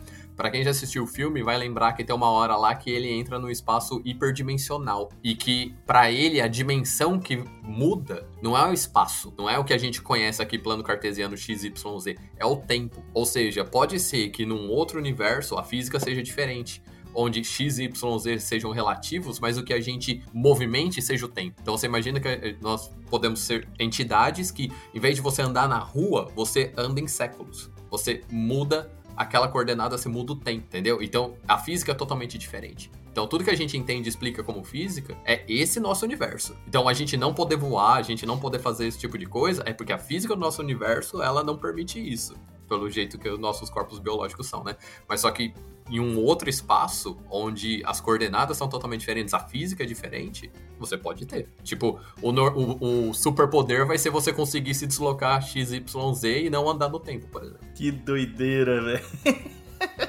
Para 0.41 0.49
quem 0.49 0.63
já 0.63 0.71
assistiu 0.71 1.03
o 1.03 1.07
filme, 1.07 1.43
vai 1.43 1.55
lembrar 1.55 1.93
que 1.93 2.03
tem 2.03 2.15
uma 2.15 2.31
hora 2.31 2.55
lá 2.55 2.73
que 2.73 2.89
ele 2.89 3.07
entra 3.07 3.37
no 3.37 3.47
espaço 3.47 4.01
hiperdimensional 4.03 5.07
e 5.23 5.35
que 5.35 5.75
para 5.85 6.11
ele 6.11 6.41
a 6.41 6.47
dimensão 6.47 7.19
que 7.19 7.43
muda 7.61 8.27
não 8.41 8.57
é 8.57 8.67
o 8.67 8.73
espaço, 8.73 9.31
não 9.37 9.47
é 9.47 9.59
o 9.59 9.63
que 9.63 9.71
a 9.71 9.77
gente 9.77 10.01
conhece 10.01 10.41
aqui 10.41 10.57
plano 10.57 10.81
cartesiano 10.81 11.37
XYZ, 11.37 12.15
é 12.39 12.43
o 12.43 12.55
tempo. 12.55 13.05
Ou 13.13 13.23
seja, 13.23 13.63
pode 13.63 13.99
ser 13.99 14.29
que 14.29 14.43
num 14.43 14.67
outro 14.67 14.97
universo 14.97 15.59
a 15.59 15.63
física 15.63 15.99
seja 15.99 16.23
diferente 16.23 16.81
onde 17.13 17.43
x, 17.43 17.77
y, 17.77 18.19
z 18.19 18.39
sejam 18.39 18.71
relativos, 18.71 19.39
mas 19.39 19.59
o 19.59 19.63
que 19.63 19.73
a 19.73 19.79
gente 19.79 20.23
movimente 20.33 21.03
seja 21.03 21.27
o 21.27 21.29
tempo. 21.29 21.57
Então 21.61 21.77
você 21.77 21.85
imagina 21.85 22.19
que 22.19 22.27
eh, 22.27 22.55
nós 22.59 22.89
podemos 23.11 23.41
ser 23.41 23.67
entidades 23.77 24.49
que, 24.49 24.71
em 24.91 24.99
vez 24.99 25.17
de 25.17 25.21
você 25.21 25.43
andar 25.43 25.69
na 25.69 25.77
rua, 25.77 26.31
você 26.35 26.73
anda 26.75 26.99
em 26.99 27.07
séculos. 27.07 27.69
Você 27.91 28.21
muda 28.31 28.89
aquela 29.21 29.47
coordenada 29.47 29.97
se 29.97 30.09
muda 30.09 30.33
o 30.33 30.35
tempo, 30.35 30.65
entendeu? 30.65 31.01
Então 31.01 31.35
a 31.47 31.57
física 31.57 31.91
é 31.91 31.95
totalmente 31.95 32.37
diferente. 32.37 32.91
Então 33.11 33.27
tudo 33.27 33.43
que 33.43 33.51
a 33.51 33.55
gente 33.55 33.77
entende 33.77 34.07
e 34.07 34.09
explica 34.09 34.43
como 34.43 34.63
física 34.63 35.15
é 35.23 35.43
esse 35.47 35.79
nosso 35.79 36.03
universo. 36.03 36.55
Então 36.67 36.87
a 36.87 36.93
gente 36.93 37.15
não 37.15 37.33
poder 37.33 37.55
voar, 37.55 37.97
a 37.97 38.01
gente 38.01 38.25
não 38.25 38.39
poder 38.39 38.59
fazer 38.59 38.87
esse 38.87 38.97
tipo 38.97 39.17
de 39.17 39.27
coisa 39.27 39.61
é 39.65 39.73
porque 39.73 39.93
a 39.93 39.97
física 39.97 40.33
do 40.33 40.41
nosso 40.41 40.61
universo 40.61 41.21
ela 41.21 41.43
não 41.43 41.55
permite 41.55 41.99
isso, 41.99 42.35
pelo 42.67 42.89
jeito 42.89 43.19
que 43.19 43.29
os 43.29 43.37
nossos 43.37 43.69
corpos 43.69 43.99
biológicos 43.99 44.47
são, 44.47 44.63
né? 44.63 44.75
Mas 45.07 45.21
só 45.21 45.29
que 45.29 45.53
em 45.91 45.99
um 45.99 46.17
outro 46.17 46.49
espaço 46.49 47.17
onde 47.29 47.83
as 47.85 47.99
coordenadas 47.99 48.55
são 48.55 48.69
totalmente 48.69 49.01
diferentes, 49.01 49.33
a 49.33 49.39
física 49.39 49.83
é 49.83 49.85
diferente, 49.85 50.49
você 50.79 50.97
pode 50.97 51.25
ter. 51.25 51.49
Tipo, 51.63 51.99
o, 52.21 52.29
o, 52.31 53.09
o 53.09 53.13
superpoder 53.13 53.85
vai 53.85 53.97
ser 53.97 54.09
você 54.09 54.31
conseguir 54.31 54.73
se 54.73 54.87
deslocar 54.87 55.41
XYZ 55.41 56.23
e 56.23 56.49
não 56.49 56.69
andar 56.69 56.89
no 56.89 56.99
tempo, 56.99 57.27
por 57.27 57.43
exemplo. 57.43 57.67
Que 57.75 57.91
doideira, 57.91 58.81
velho. 58.81 59.05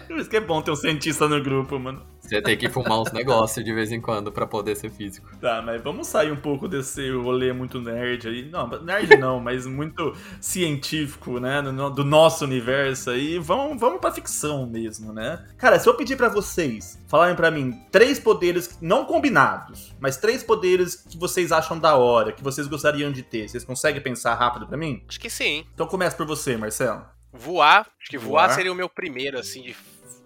Por 0.06 0.18
isso 0.18 0.28
que 0.28 0.36
é 0.36 0.40
bom 0.40 0.60
ter 0.60 0.70
um 0.70 0.76
cientista 0.76 1.26
no 1.26 1.42
grupo, 1.42 1.78
mano. 1.78 2.11
Você 2.32 2.42
tem 2.42 2.56
que 2.56 2.68
fumar 2.70 2.98
uns 3.00 3.12
negócios 3.12 3.62
de 3.62 3.72
vez 3.74 3.92
em 3.92 4.00
quando 4.00 4.32
para 4.32 4.46
poder 4.46 4.74
ser 4.74 4.90
físico. 4.90 5.28
Tá, 5.38 5.60
mas 5.60 5.82
vamos 5.82 6.06
sair 6.06 6.32
um 6.32 6.36
pouco 6.36 6.66
desse 6.66 7.10
rolê 7.10 7.52
muito 7.52 7.78
nerd 7.78 8.26
aí. 8.26 8.48
Não, 8.50 8.66
nerd 8.82 9.16
não, 9.18 9.38
mas 9.40 9.66
muito 9.66 10.16
científico, 10.40 11.38
né? 11.38 11.60
Do 11.60 12.04
nosso 12.04 12.44
universo 12.44 13.10
aí. 13.10 13.38
Vamos, 13.38 13.78
vamos 13.78 14.00
pra 14.00 14.10
ficção 14.10 14.66
mesmo, 14.66 15.12
né? 15.12 15.44
Cara, 15.58 15.78
se 15.78 15.86
eu 15.86 15.94
pedir 15.94 16.16
para 16.16 16.30
vocês 16.30 16.98
falarem 17.06 17.36
para 17.36 17.50
mim 17.50 17.78
três 17.90 18.18
poderes 18.18 18.78
não 18.80 19.04
combinados, 19.04 19.94
mas 20.00 20.16
três 20.16 20.42
poderes 20.42 20.96
que 20.96 21.18
vocês 21.18 21.52
acham 21.52 21.78
da 21.78 21.96
hora, 21.96 22.32
que 22.32 22.42
vocês 22.42 22.66
gostariam 22.66 23.12
de 23.12 23.22
ter, 23.22 23.48
vocês 23.48 23.64
conseguem 23.64 24.00
pensar 24.00 24.34
rápido 24.34 24.66
para 24.66 24.78
mim? 24.78 25.04
Acho 25.06 25.20
que 25.20 25.28
sim. 25.28 25.66
Então 25.74 25.86
começa 25.86 26.16
por 26.16 26.26
você, 26.26 26.56
Marcelo. 26.56 27.04
Voar, 27.30 27.86
acho 28.00 28.10
que 28.10 28.18
voar, 28.18 28.46
voar 28.46 28.54
seria 28.54 28.72
o 28.72 28.74
meu 28.74 28.88
primeiro, 28.88 29.38
assim, 29.38 29.62
de 29.62 29.76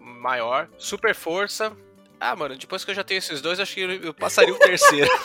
maior. 0.01 0.69
Super 0.77 1.15
força, 1.15 1.73
ah, 2.21 2.35
mano, 2.35 2.57
depois 2.57 2.85
que 2.85 2.91
eu 2.91 2.95
já 2.95 3.05
tenho 3.05 3.19
esses 3.19 3.41
dois, 3.41 3.61
acho 3.61 3.75
que 3.75 3.81
eu 3.81 4.15
passaria 4.15 4.55
o 4.55 4.59
terceiro. 4.59 5.11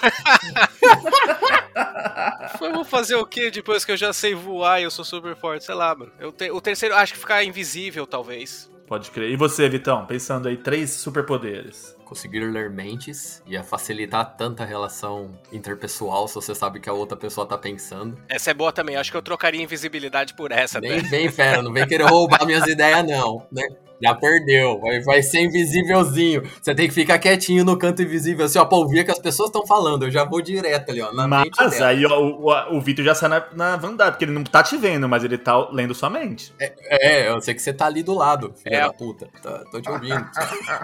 eu 2.61 2.73
vou 2.73 2.85
fazer 2.85 3.15
o 3.15 3.25
quê 3.25 3.49
depois 3.49 3.83
que 3.85 3.91
eu 3.91 3.97
já 3.97 4.13
sei 4.13 4.33
voar 4.33 4.79
e 4.79 4.83
eu 4.83 4.91
sou 4.91 5.03
super 5.03 5.35
forte? 5.35 5.65
Sei 5.65 5.75
lá, 5.75 5.95
mano. 5.95 6.11
Eu 6.19 6.31
te... 6.31 6.51
O 6.51 6.61
terceiro, 6.61 6.95
acho 6.95 7.13
que 7.13 7.19
ficar 7.19 7.43
invisível, 7.43 8.05
talvez. 8.05 8.69
Pode 8.87 9.09
crer. 9.09 9.29
E 9.29 9.37
você, 9.37 9.69
Vitão? 9.69 10.05
Pensando 10.05 10.49
aí, 10.49 10.57
três 10.57 10.91
superpoderes. 10.91 11.95
Conseguir 12.03 12.41
ler 12.41 12.69
mentes 12.69 13.41
ia 13.47 13.63
facilitar 13.63 14.35
tanta 14.35 14.65
relação 14.65 15.31
interpessoal 15.49 16.27
se 16.27 16.35
você 16.35 16.53
sabe 16.53 16.81
que 16.81 16.89
a 16.89 16.93
outra 16.93 17.17
pessoa 17.17 17.47
tá 17.47 17.57
pensando. 17.57 18.17
Essa 18.27 18.51
é 18.51 18.53
boa 18.53 18.73
também. 18.73 18.97
Acho 18.97 19.09
que 19.09 19.15
eu 19.15 19.21
trocaria 19.21 19.63
invisibilidade 19.63 20.33
por 20.33 20.51
essa. 20.51 20.81
Nem 20.81 20.99
vem, 20.99 21.31
fera. 21.31 21.61
Não 21.61 21.71
vem 21.71 21.87
querer 21.87 22.03
roubar 22.03 22.45
minhas 22.45 22.67
ideias, 22.67 23.05
não. 23.07 23.47
Né? 23.49 23.63
Já 24.01 24.15
perdeu. 24.15 24.79
Vai, 24.79 24.99
vai 25.01 25.21
ser 25.21 25.41
invisívelzinho. 25.41 26.43
Você 26.61 26.73
tem 26.73 26.87
que 26.87 26.93
ficar 26.93 27.19
quietinho 27.19 27.63
no 27.63 27.77
canto 27.77 28.01
invisível, 28.01 28.45
assim, 28.45 28.59
ó, 28.59 28.65
pra 28.65 28.77
ouvir 28.77 29.01
o 29.01 29.05
que 29.05 29.11
as 29.11 29.19
pessoas 29.19 29.49
estão 29.49 29.65
falando. 29.65 30.05
Eu 30.05 30.11
já 30.11 30.23
vou 30.23 30.41
direto 30.41 30.91
ali, 30.91 31.01
ó. 31.01 31.11
Na 31.13 31.27
mas 31.27 31.81
aí 31.81 32.05
ó, 32.05 32.19
o, 32.19 32.77
o 32.77 32.81
Vitor 32.81 33.05
já 33.05 33.15
sai 33.15 33.29
na, 33.29 33.45
na 33.53 33.75
vantagem, 33.77 34.13
porque 34.13 34.25
ele 34.25 34.31
não 34.31 34.43
tá 34.43 34.63
te 34.63 34.77
vendo, 34.77 35.07
mas 35.07 35.23
ele 35.23 35.37
tá 35.37 35.69
lendo 35.71 35.93
sua 35.93 36.09
mente. 36.09 36.53
É, 36.59 36.73
é 36.89 37.29
eu 37.29 37.41
sei 37.41 37.53
que 37.53 37.61
você 37.61 37.73
tá 37.73 37.85
ali 37.85 38.03
do 38.03 38.13
lado, 38.13 38.53
filha 38.61 38.75
é. 38.75 38.81
da 38.81 38.93
puta. 38.93 39.27
Tá, 39.41 39.63
tô 39.71 39.81
te 39.81 39.89
ouvindo. 39.89 40.25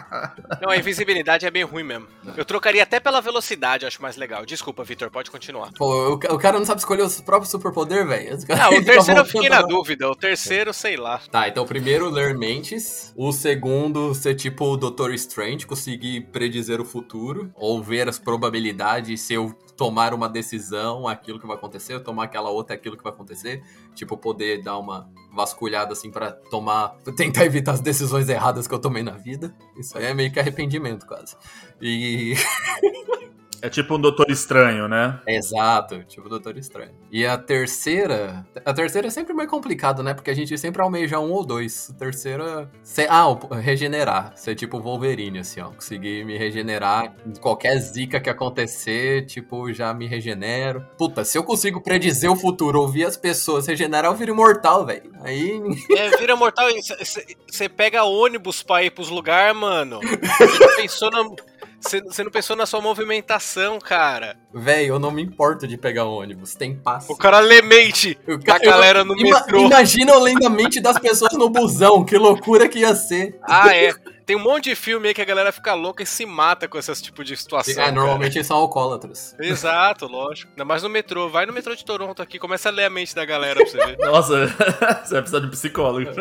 não, 0.61 0.69
a 0.69 0.77
invisibilidade 0.77 1.45
é 1.45 1.51
bem 1.51 1.63
ruim 1.63 1.83
mesmo. 1.83 2.07
Eu 2.35 2.45
trocaria 2.45 2.83
até 2.83 2.99
pela 2.99 3.21
velocidade, 3.21 3.85
acho 3.85 4.01
mais 4.01 4.15
legal. 4.15 4.45
Desculpa, 4.45 4.83
Vitor, 4.83 5.09
pode 5.09 5.31
continuar. 5.31 5.71
Pô, 5.77 6.11
o, 6.11 6.13
o, 6.13 6.37
cara 6.37 6.59
não 6.59 6.65
sabe 6.65 6.79
escolher 6.79 7.03
o 7.03 7.23
próprio 7.23 7.49
superpoder, 7.49 8.05
velho. 8.05 8.37
Ah, 8.49 8.69
o 8.69 8.83
terceiro 8.85 9.21
eu 9.21 9.25
fiquei 9.25 9.49
na 9.49 9.61
dúvida. 9.61 10.09
O 10.09 10.15
terceiro, 10.15 10.73
sei 10.73 10.97
lá. 10.97 11.19
Tá, 11.31 11.47
então 11.47 11.65
primeiro 11.65 12.09
ler 12.09 12.37
mentes. 12.37 13.06
O 13.15 13.31
segundo, 13.31 14.13
ser 14.13 14.35
tipo 14.35 14.65
o 14.65 14.77
Doutor 14.77 15.13
Strange, 15.13 15.65
conseguir 15.65 16.21
predizer 16.31 16.79
o 16.81 16.85
futuro, 16.85 17.51
ou 17.55 17.81
ver 17.81 18.07
as 18.07 18.19
probabilidades 18.19 19.21
se 19.21 19.33
eu 19.33 19.53
tomar 19.75 20.13
uma 20.13 20.27
decisão, 20.27 21.07
aquilo 21.07 21.39
que 21.39 21.45
vai 21.45 21.55
acontecer, 21.55 21.93
eu 21.93 22.03
tomar 22.03 22.23
aquela 22.25 22.49
outra, 22.49 22.75
aquilo 22.75 22.97
que 22.97 23.03
vai 23.03 23.13
acontecer. 23.13 23.63
Tipo, 23.93 24.17
poder 24.17 24.61
dar 24.63 24.77
uma 24.77 25.09
vasculhada 25.31 25.93
assim 25.93 26.09
para 26.09 26.31
tomar, 26.31 26.97
tentar 27.15 27.45
evitar 27.45 27.73
as 27.73 27.81
decisões 27.81 28.27
erradas 28.27 28.67
que 28.67 28.73
eu 28.73 28.79
tomei 28.79 29.03
na 29.03 29.11
vida. 29.11 29.55
Isso 29.77 29.97
aí 29.97 30.05
é 30.05 30.13
meio 30.13 30.31
que 30.31 30.39
arrependimento, 30.39 31.05
quase. 31.05 31.35
E 31.81 32.33
É 33.61 33.69
tipo 33.69 33.95
um 33.95 33.99
Doutor 33.99 34.29
Estranho, 34.29 34.87
né? 34.87 35.19
Exato, 35.27 36.03
tipo 36.03 36.29
Doutor 36.29 36.57
Estranho. 36.57 36.91
E 37.11 37.25
a 37.25 37.37
terceira. 37.37 38.45
A 38.65 38.73
terceira 38.73 39.07
é 39.07 39.11
sempre 39.11 39.33
mais 39.33 39.49
complicado, 39.49 40.03
né? 40.03 40.13
Porque 40.13 40.31
a 40.31 40.35
gente 40.35 40.57
sempre 40.57 40.81
almeja 40.81 41.19
um 41.19 41.31
ou 41.31 41.45
dois. 41.45 41.91
A 41.95 41.97
terceira. 41.97 42.69
Ah, 43.09 43.25
regenerar. 43.55 44.33
Ser 44.35 44.55
tipo 44.55 44.79
Wolverine, 44.79 45.39
assim, 45.39 45.59
ó. 45.59 45.69
Conseguir 45.71 46.25
me 46.25 46.37
regenerar. 46.37 47.15
Qualquer 47.39 47.77
zica 47.79 48.19
que 48.19 48.29
acontecer, 48.29 49.25
tipo, 49.25 49.71
já 49.73 49.93
me 49.93 50.07
regenero. 50.07 50.85
Puta, 50.97 51.23
se 51.23 51.37
eu 51.37 51.43
consigo 51.43 51.81
predizer 51.81 52.31
o 52.31 52.35
futuro, 52.35 52.81
ouvir 52.81 53.05
as 53.05 53.17
pessoas 53.17 53.67
regenerar, 53.67 54.11
eu 54.11 54.15
viro 54.15 54.31
imortal, 54.31 54.85
velho. 54.85 55.11
Aí. 55.21 55.61
É, 55.91 56.17
vira 56.17 56.35
mortal. 56.35 56.67
Você 57.47 57.69
pega 57.69 58.03
ônibus 58.03 58.61
pra 58.63 58.83
ir 58.83 58.91
pros 58.91 59.09
lugares, 59.09 59.57
mano. 59.57 59.99
Você 60.01 60.75
pensou 60.75 61.11
na. 61.11 61.23
Você 61.79 62.23
não 62.23 62.31
pensou 62.31 62.55
na 62.55 62.65
sua 62.65 62.81
movimentação, 62.81 63.79
cara. 63.79 64.37
Véi, 64.53 64.89
eu 64.89 64.99
não 64.99 65.11
me 65.11 65.21
importo 65.21 65.67
de 65.67 65.77
pegar 65.77 66.05
ônibus, 66.05 66.55
tem 66.55 66.75
passo. 66.75 67.11
O 67.11 67.15
cara 67.15 67.39
lê 67.39 67.61
mente 67.61 68.17
o 68.27 68.39
cara, 68.39 68.59
da 68.59 68.65
galera 68.65 69.03
no 69.03 69.17
ima, 69.17 69.39
metrô. 69.39 69.59
Imagina 69.61 70.11
eu 70.11 70.19
lendo 70.19 70.45
a 70.45 70.49
mente 70.49 70.81
das 70.81 70.97
pessoas 70.99 71.33
no 71.33 71.49
busão, 71.49 72.03
que 72.03 72.17
loucura 72.17 72.67
que 72.67 72.79
ia 72.79 72.95
ser. 72.95 73.39
Ah, 73.43 73.75
é. 73.75 73.93
Tem 74.25 74.35
um 74.35 74.39
monte 74.39 74.65
de 74.65 74.75
filme 74.75 75.07
aí 75.07 75.13
que 75.13 75.21
a 75.21 75.25
galera 75.25 75.53
fica 75.53 75.73
louca 75.73 76.03
e 76.03 76.05
se 76.05 76.25
mata 76.25 76.67
com 76.67 76.77
esse 76.77 77.01
tipo 77.01 77.23
de 77.23 77.37
situação. 77.37 77.81
É, 77.81 77.89
normalmente 77.89 78.37
eles 78.37 78.45
são 78.45 78.57
alcoólatras. 78.57 79.33
Exato, 79.39 80.05
lógico. 80.05 80.51
Ainda 80.51 80.65
mais 80.65 80.83
no 80.83 80.89
metrô. 80.89 81.29
Vai 81.29 81.45
no 81.45 81.53
metrô 81.53 81.73
de 81.73 81.85
Toronto 81.85 82.21
aqui, 82.21 82.37
começa 82.37 82.67
a 82.67 82.71
ler 82.71 82.83
a 82.85 82.89
mente 82.89 83.15
da 83.15 83.23
galera 83.23 83.61
pra 83.61 83.65
você 83.65 83.77
ver. 83.77 83.97
Nossa, 83.99 84.47
você 85.05 85.13
vai 85.13 85.21
precisar 85.21 85.39
de 85.39 85.47
um 85.47 85.49
psicólogo. 85.49 86.11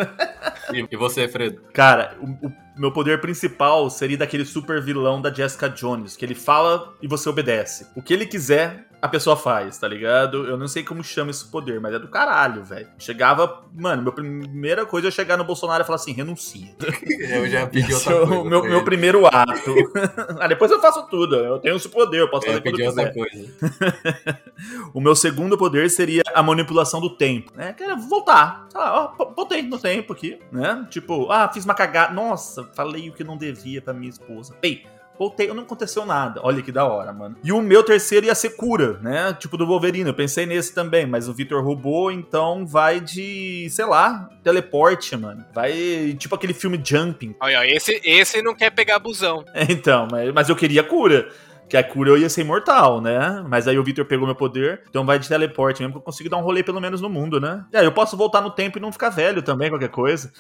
E, 0.72 0.96
você, 0.96 1.26
Fredo? 1.26 1.62
Cara, 1.72 2.16
o, 2.20 2.46
o 2.46 2.65
meu 2.76 2.92
poder 2.92 3.20
principal 3.20 3.88
seria 3.88 4.18
daquele 4.18 4.44
super 4.44 4.82
vilão 4.82 5.20
da 5.20 5.32
Jessica 5.32 5.68
Jones, 5.68 6.16
que 6.16 6.24
ele 6.24 6.34
fala 6.34 6.94
e 7.00 7.08
você 7.08 7.28
obedece. 7.28 7.86
O 7.94 8.02
que 8.02 8.12
ele 8.12 8.26
quiser, 8.26 8.86
a 9.00 9.08
pessoa 9.08 9.36
faz, 9.36 9.78
tá 9.78 9.86
ligado? 9.86 10.46
Eu 10.46 10.56
não 10.56 10.66
sei 10.66 10.82
como 10.82 11.02
chama 11.04 11.30
esse 11.30 11.44
poder, 11.44 11.80
mas 11.80 11.94
é 11.94 11.98
do 11.98 12.08
caralho, 12.08 12.64
velho. 12.64 12.88
Chegava, 12.98 13.64
mano, 13.74 14.02
minha 14.02 14.12
primeira 14.12 14.86
coisa 14.86 15.08
é 15.08 15.10
chegar 15.10 15.36
no 15.36 15.44
Bolsonaro 15.44 15.82
e 15.82 15.86
falar 15.86 15.96
assim, 15.96 16.12
renuncia. 16.12 16.74
Eu 17.30 17.46
já 17.48 17.66
pedi 17.66 17.92
outra 17.92 18.14
é 18.14 18.18
coisa. 18.18 18.34
o 18.34 18.44
meu, 18.44 18.62
meu 18.62 18.84
primeiro 18.84 19.26
ato. 19.26 19.74
ah, 20.40 20.46
depois 20.46 20.70
eu 20.70 20.80
faço 20.80 21.06
tudo. 21.08 21.36
Eu 21.36 21.58
tenho 21.58 21.76
esse 21.76 21.88
poder, 21.88 22.20
eu 22.20 22.30
posso 22.30 22.46
Eu 22.46 22.54
fazer 22.54 22.66
ia 22.66 22.72
tudo 22.72 22.84
outra 22.84 23.12
coisa. 23.12 24.40
O 24.94 25.00
meu 25.00 25.14
segundo 25.14 25.58
poder 25.58 25.90
seria 25.90 26.22
a 26.34 26.42
manipulação 26.42 27.00
do 27.00 27.10
tempo, 27.10 27.52
né? 27.54 27.72
Que 27.74 27.82
era 27.82 27.94
voltar. 27.96 28.66
Sei 28.70 28.80
lá, 28.80 29.14
ó, 29.18 29.24
voltei 29.34 29.62
no 29.62 29.78
tempo 29.78 30.12
aqui, 30.12 30.38
né? 30.50 30.86
Tipo, 30.90 31.30
ah, 31.30 31.50
fiz 31.52 31.64
uma 31.64 31.74
cagada. 31.74 32.14
Nossa, 32.14 32.64
falei 32.74 33.10
o 33.10 33.12
que 33.12 33.22
não 33.22 33.36
devia 33.36 33.82
pra 33.82 33.92
minha 33.92 34.08
esposa. 34.08 34.56
Ei, 34.62 34.86
voltei, 35.18 35.48
não 35.48 35.62
aconteceu 35.62 36.04
nada. 36.04 36.40
Olha 36.42 36.62
que 36.62 36.72
da 36.72 36.86
hora, 36.86 37.12
mano. 37.12 37.36
E 37.42 37.52
o 37.52 37.60
meu 37.60 37.82
terceiro 37.82 38.26
ia 38.26 38.34
ser 38.34 38.50
cura, 38.50 38.98
né? 39.02 39.36
Tipo 39.38 39.56
do 39.56 39.66
Wolverine. 39.66 40.08
Eu 40.08 40.14
pensei 40.14 40.46
nesse 40.46 40.74
também, 40.74 41.06
mas 41.06 41.28
o 41.28 41.34
Victor 41.34 41.62
roubou, 41.62 42.10
então 42.10 42.66
vai 42.66 43.00
de, 43.00 43.68
sei 43.70 43.84
lá, 43.84 44.28
teleporte, 44.42 45.16
mano. 45.16 45.44
Vai 45.54 46.16
tipo 46.18 46.34
aquele 46.34 46.54
filme 46.54 46.80
Jumping. 46.82 47.34
Olha, 47.40 47.66
esse, 47.66 48.00
esse 48.04 48.42
não 48.42 48.54
quer 48.54 48.70
pegar 48.70 48.98
busão. 48.98 49.44
Então, 49.68 50.06
mas, 50.10 50.32
mas 50.32 50.48
eu 50.48 50.56
queria 50.56 50.82
cura. 50.82 51.28
Que 51.68 51.76
a 51.76 51.82
cura 51.82 52.10
eu 52.10 52.18
ia 52.18 52.28
ser 52.28 52.42
imortal, 52.42 53.00
né? 53.00 53.44
Mas 53.48 53.66
aí 53.66 53.78
o 53.78 53.84
Victor 53.84 54.04
pegou 54.04 54.26
meu 54.26 54.36
poder, 54.36 54.82
então 54.88 55.04
vai 55.04 55.18
de 55.18 55.28
teleporte 55.28 55.80
mesmo, 55.80 55.94
que 55.94 55.98
eu 55.98 56.02
consigo 56.02 56.30
dar 56.30 56.36
um 56.36 56.42
rolê 56.42 56.62
pelo 56.62 56.80
menos 56.80 57.00
no 57.00 57.08
mundo, 57.08 57.40
né? 57.40 57.64
Aí 57.74 57.84
eu 57.84 57.92
posso 57.92 58.16
voltar 58.16 58.40
no 58.40 58.50
tempo 58.50 58.78
e 58.78 58.80
não 58.80 58.92
ficar 58.92 59.10
velho 59.10 59.42
também, 59.42 59.68
qualquer 59.68 59.88
coisa. 59.88 60.32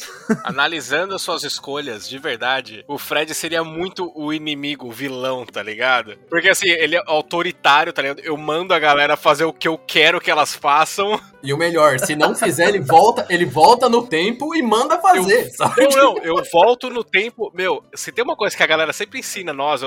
Analisando 0.44 1.14
as 1.14 1.22
suas 1.22 1.42
escolhas, 1.42 2.08
de 2.08 2.18
verdade, 2.18 2.84
o 2.88 2.98
Fred 2.98 3.34
seria 3.34 3.62
muito 3.62 4.10
o 4.14 4.32
inimigo, 4.32 4.88
o 4.88 4.92
vilão, 4.92 5.44
tá 5.44 5.62
ligado? 5.62 6.16
Porque 6.28 6.48
assim, 6.48 6.68
ele 6.68 6.96
é 6.96 7.02
autoritário, 7.06 7.92
tá 7.92 8.02
ligado? 8.02 8.20
Eu 8.20 8.36
mando 8.36 8.72
a 8.72 8.78
galera 8.78 9.16
fazer 9.16 9.44
o 9.44 9.52
que 9.52 9.68
eu 9.68 9.76
quero 9.76 10.20
que 10.20 10.30
elas 10.30 10.54
façam. 10.54 11.20
E 11.42 11.52
o 11.52 11.58
melhor, 11.58 11.98
se 11.98 12.14
não 12.14 12.34
fizer, 12.34 12.68
ele 12.68 12.80
volta, 12.80 13.26
ele 13.28 13.46
volta 13.46 13.88
no 13.88 14.06
tempo 14.06 14.54
e 14.54 14.62
manda 14.62 14.98
fazer, 14.98 15.50
sabe? 15.50 15.88
Não, 15.88 16.14
não, 16.14 16.18
eu 16.22 16.42
volto 16.52 16.90
no 16.90 17.02
tempo. 17.02 17.50
Meu, 17.54 17.82
se 17.94 18.12
tem 18.12 18.22
uma 18.22 18.36
coisa 18.36 18.56
que 18.56 18.62
a 18.62 18.66
galera 18.66 18.92
sempre 18.92 19.18
ensina 19.18 19.52
nós, 19.52 19.82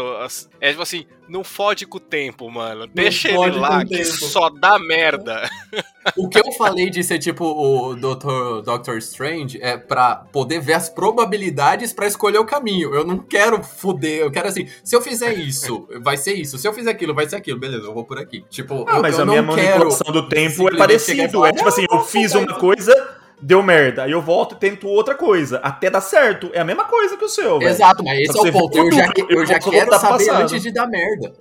é 0.60 0.74
tipo 0.84 1.06
assim, 1.06 1.06
não 1.30 1.44
fode 1.44 1.86
com 1.86 1.98
o 1.98 2.00
tempo, 2.00 2.50
mano. 2.52 2.86
Deixa 2.94 3.30
ele 3.30 3.38
fode 3.38 3.56
com 3.56 3.62
lá, 3.62 3.84
que 3.86 3.98
tempo. 3.98 4.06
só 4.06 4.50
dá 4.50 4.78
merda. 4.80 5.50
O 6.18 6.28
que 6.28 6.38
eu 6.38 6.52
falei 6.52 6.90
de 6.90 7.02
ser 7.02 7.18
tipo 7.18 7.46
o 7.46 7.96
Dr. 7.96 8.62
Doctor 8.66 8.98
Strange 8.98 9.58
é 9.62 9.78
pra 9.78 10.16
poder 10.18 10.60
ver 10.60 10.74
as 10.74 10.90
probabilidades 10.90 11.94
pra 11.94 12.06
escolher 12.06 12.40
o 12.40 12.46
caminho. 12.46 12.94
Eu 12.94 13.06
não 13.08 13.18
quero 13.20 13.64
foder, 13.64 14.20
eu 14.20 14.30
quero 14.30 14.50
assim, 14.50 14.68
se 14.84 14.94
eu 14.94 15.02
fizer 15.02 15.34
isso, 15.34 15.88
vai 16.02 16.18
ser 16.18 16.34
isso. 16.34 16.58
Se 16.58 16.68
eu 16.68 16.74
fizer 16.74 16.92
aquilo, 16.92 17.14
vai 17.16 17.26
ser 17.30 17.38
aquilo. 17.38 17.58
Beleza, 17.58 17.86
eu 17.86 17.94
vou 17.94 18.04
por 18.04 18.20
aqui. 18.20 18.44
Tipo, 18.50 18.84
Ah, 18.86 18.98
eu, 18.98 19.02
mas 19.02 19.16
eu 19.16 19.22
a 19.22 19.26
não 19.26 19.34
minha 19.42 19.56
quero 19.56 19.80
manipulação 19.80 20.12
do 20.12 20.28
tempo 20.28 20.68
é 20.68 20.78
parecido. 20.78 21.32
falar, 21.32 21.50
É 21.50 21.54
tipo 21.54 21.70
assim, 21.70 21.86
"Não, 21.90 22.00
eu 22.00 22.04
fiz 22.04 22.36
uma 22.36 22.54
coisa, 22.56 23.18
deu 23.44 23.62
merda. 23.62 24.04
Aí 24.04 24.12
eu 24.12 24.22
volto 24.22 24.56
e 24.56 24.58
tento 24.58 24.88
outra 24.88 25.16
coisa. 25.16 25.58
Até 25.58 25.90
dar 25.90 26.02
certo. 26.02 26.50
É 26.54 26.62
a 26.62 26.64
mesma 26.64 26.86
coisa 26.86 27.18
que 27.18 27.26
o 27.26 27.30
seu, 27.30 27.60
velho. 27.60 27.70
Exato, 27.70 28.04
mas 28.04 28.20
esse 28.20 28.38
é 28.38 28.42
o 28.42 28.52
ponto. 28.52 28.78
Eu 28.78 28.92
já, 28.92 29.12
eu 29.18 29.30
eu 29.30 29.46
já 29.46 29.60
quero 29.60 29.90
pro 29.90 30.00
saber 30.00 30.26
passado. 30.26 30.44
antes 30.44 30.62
de 30.62 30.72
dar 30.72 30.88
merda. 30.88 31.34